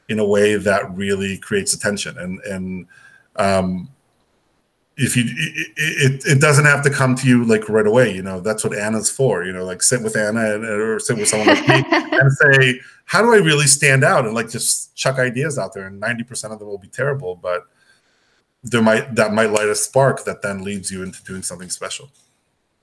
[0.10, 2.88] in a way that really creates attention and and
[3.38, 3.90] um,
[4.98, 8.22] if you it, it, it, doesn't have to come to you like right away you
[8.22, 11.28] know that's what anna's for you know like sit with anna and, or sit with
[11.28, 15.20] someone like me and say how do i really stand out and like just chuck
[15.20, 17.66] ideas out there and 90% of them will be terrible but
[18.66, 22.10] there might that might light a spark that then leads you into doing something special.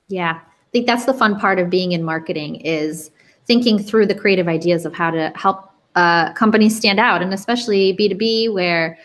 [0.08, 0.40] Yeah.
[0.40, 3.10] I think that's the fun part of being in marketing is
[3.46, 7.94] thinking through the creative ideas of how to help uh, companies stand out and especially
[7.96, 8.98] b2b where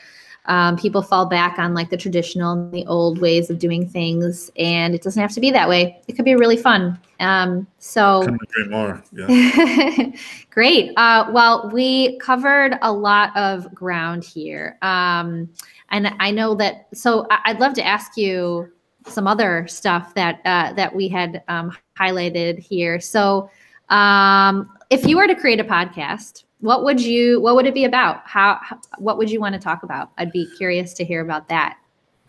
[0.45, 4.49] um, people fall back on like the traditional and the old ways of doing things
[4.57, 6.01] and it doesn't have to be that way.
[6.07, 6.97] It could be really fun.
[7.19, 8.25] Um, so
[8.55, 10.11] great more yeah.
[10.49, 10.93] great.
[10.95, 14.77] Uh, well we covered a lot of ground here.
[14.81, 15.49] Um,
[15.91, 16.87] and I know that.
[16.93, 18.71] So I'd love to ask you
[19.07, 22.99] some other stuff that uh, that we had um, highlighted here.
[22.99, 23.49] So,
[23.89, 27.85] um, if you were to create a podcast, what would you what would it be
[27.85, 28.21] about?
[28.25, 28.59] How,
[28.97, 30.11] what would you want to talk about?
[30.17, 31.77] I'd be curious to hear about that.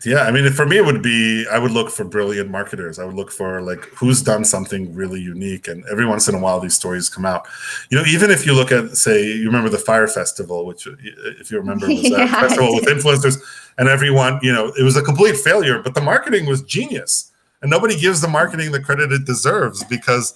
[0.05, 2.99] Yeah, I mean, for me, it would be I would look for brilliant marketers.
[2.99, 6.39] I would look for like who's done something really unique, and every once in a
[6.39, 7.47] while, these stories come out.
[7.89, 10.91] You know, even if you look at, say, you remember the Fyre Festival, which, uh,
[11.39, 13.41] if you remember, was a yeah, festival with influencers,
[13.77, 17.69] and everyone, you know, it was a complete failure, but the marketing was genius, and
[17.69, 20.33] nobody gives the marketing the credit it deserves because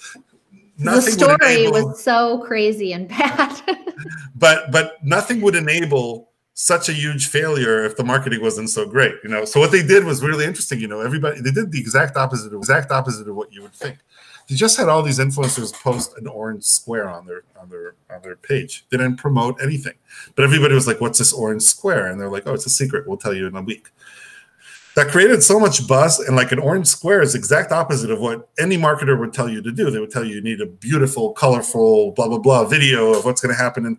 [0.77, 3.61] the story enable, was so crazy and bad.
[4.35, 9.15] but but nothing would enable such a huge failure if the marketing wasn't so great,
[9.23, 9.43] you know.
[9.45, 11.01] So what they did was really interesting, you know.
[11.01, 13.97] Everybody they did the exact opposite, exact opposite of what you would think.
[14.47, 18.21] They just had all these influencers post an orange square on their on their on
[18.21, 18.85] their page.
[18.89, 19.95] They didn't promote anything,
[20.35, 23.07] but everybody was like, "What's this orange square?" And they're like, "Oh, it's a secret.
[23.07, 23.87] We'll tell you in a week."
[24.95, 28.47] That created so much buzz, and like an orange square is exact opposite of what
[28.59, 29.89] any marketer would tell you to do.
[29.89, 33.41] They would tell you you need a beautiful, colorful, blah blah blah video of what's
[33.41, 33.97] going to happen, and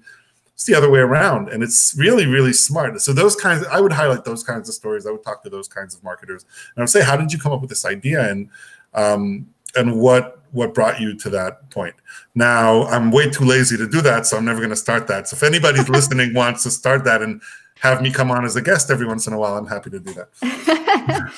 [0.55, 3.01] it's the other way around and it's really really smart.
[3.01, 5.07] So those kinds i would highlight those kinds of stories.
[5.07, 7.39] I would talk to those kinds of marketers and i would say how did you
[7.39, 8.49] come up with this idea and
[8.95, 11.95] um, and what what brought you to that point?
[12.35, 15.29] Now i'm way too lazy to do that so i'm never going to start that.
[15.29, 17.43] So if anybody's listening wants to start that and
[17.81, 19.99] have me come on as a guest every once in a while i'm happy to
[19.99, 20.29] do that.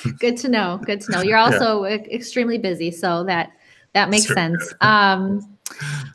[0.19, 1.21] Good to know good to know.
[1.21, 1.95] You're also yeah.
[1.95, 3.51] extremely busy so that
[3.93, 4.73] that makes sense.
[4.81, 5.56] Um,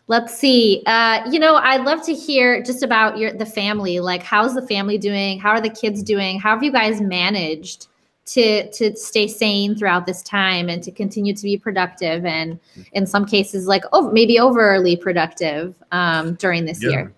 [0.09, 0.83] Let's see.
[0.87, 4.01] Uh, you know, I'd love to hear just about your the family.
[4.01, 5.39] Like, how's the family doing?
[5.39, 6.39] How are the kids doing?
[6.39, 7.89] How have you guys managed
[8.25, 12.59] to to stay sane throughout this time and to continue to be productive and
[12.93, 16.91] in some cases, like oh, maybe overly productive um, during this yeah.
[16.91, 17.13] year?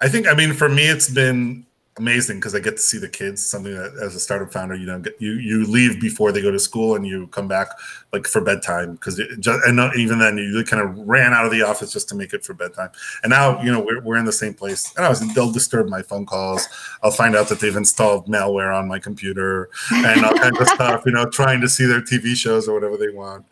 [0.00, 0.28] I think.
[0.28, 1.65] I mean, for me, it's been
[1.98, 3.46] amazing because I get to see the kids.
[3.46, 6.50] Something that as a startup founder, you know, get, you you leave before they go
[6.50, 7.68] to school and you come back
[8.12, 11.62] like for bedtime because and not, even then you kind of ran out of the
[11.62, 12.90] office just to make it for bedtime.
[13.22, 14.94] And now you know we're, we're in the same place.
[14.96, 16.68] And I was they'll disturb my phone calls.
[17.02, 21.02] I'll find out that they've installed malware on my computer and all kinds of stuff.
[21.06, 23.44] You know, trying to see their TV shows or whatever they want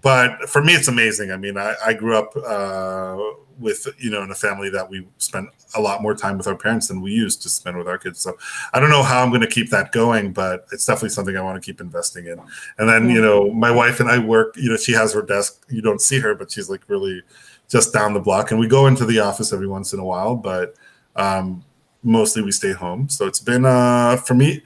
[0.00, 1.30] but for me, it's amazing.
[1.30, 3.16] I mean, I, I grew up uh,
[3.58, 6.56] with you know in a family that we spent a lot more time with our
[6.56, 8.20] parents than we used to spend with our kids.
[8.20, 8.36] So
[8.72, 11.42] I don't know how I'm going to keep that going, but it's definitely something I
[11.42, 12.40] want to keep investing in.
[12.78, 14.56] And then you know, my wife and I work.
[14.56, 15.62] You know, she has her desk.
[15.68, 17.22] You don't see her, but she's like really
[17.68, 20.36] just down the block, and we go into the office every once in a while,
[20.36, 20.74] but
[21.16, 21.64] um,
[22.02, 23.08] mostly we stay home.
[23.10, 24.62] So it's been uh, for me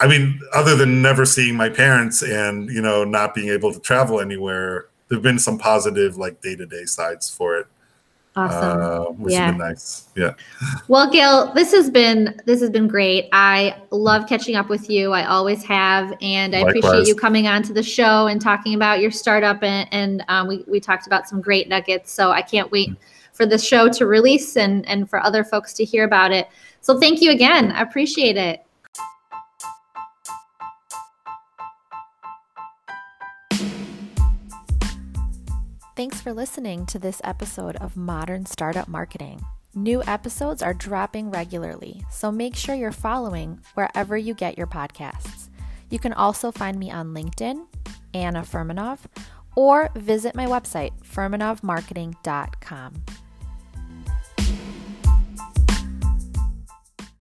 [0.00, 3.80] I mean, other than never seeing my parents and you know not being able to
[3.80, 7.66] travel anywhere, there've been some positive like day to day sides for it.
[8.36, 8.80] Awesome.
[8.80, 9.46] Uh, which yeah.
[9.46, 10.08] has been nice.
[10.16, 10.34] Yeah.
[10.88, 13.28] Well, Gil, this has been this has been great.
[13.32, 15.12] I love catching up with you.
[15.12, 16.84] I always have, and I Likewise.
[16.84, 19.62] appreciate you coming on to the show and talking about your startup.
[19.62, 22.12] And, and um, we we talked about some great nuggets.
[22.12, 22.90] So I can't wait
[23.32, 26.48] for the show to release and and for other folks to hear about it.
[26.80, 27.72] So thank you again.
[27.72, 28.64] I appreciate it.
[36.00, 39.44] Thanks for listening to this episode of Modern Startup Marketing.
[39.74, 45.50] New episodes are dropping regularly, so make sure you're following wherever you get your podcasts.
[45.90, 47.66] You can also find me on LinkedIn,
[48.14, 49.00] Anna Furmanov,
[49.54, 53.04] or visit my website, furmanovmarketing.com.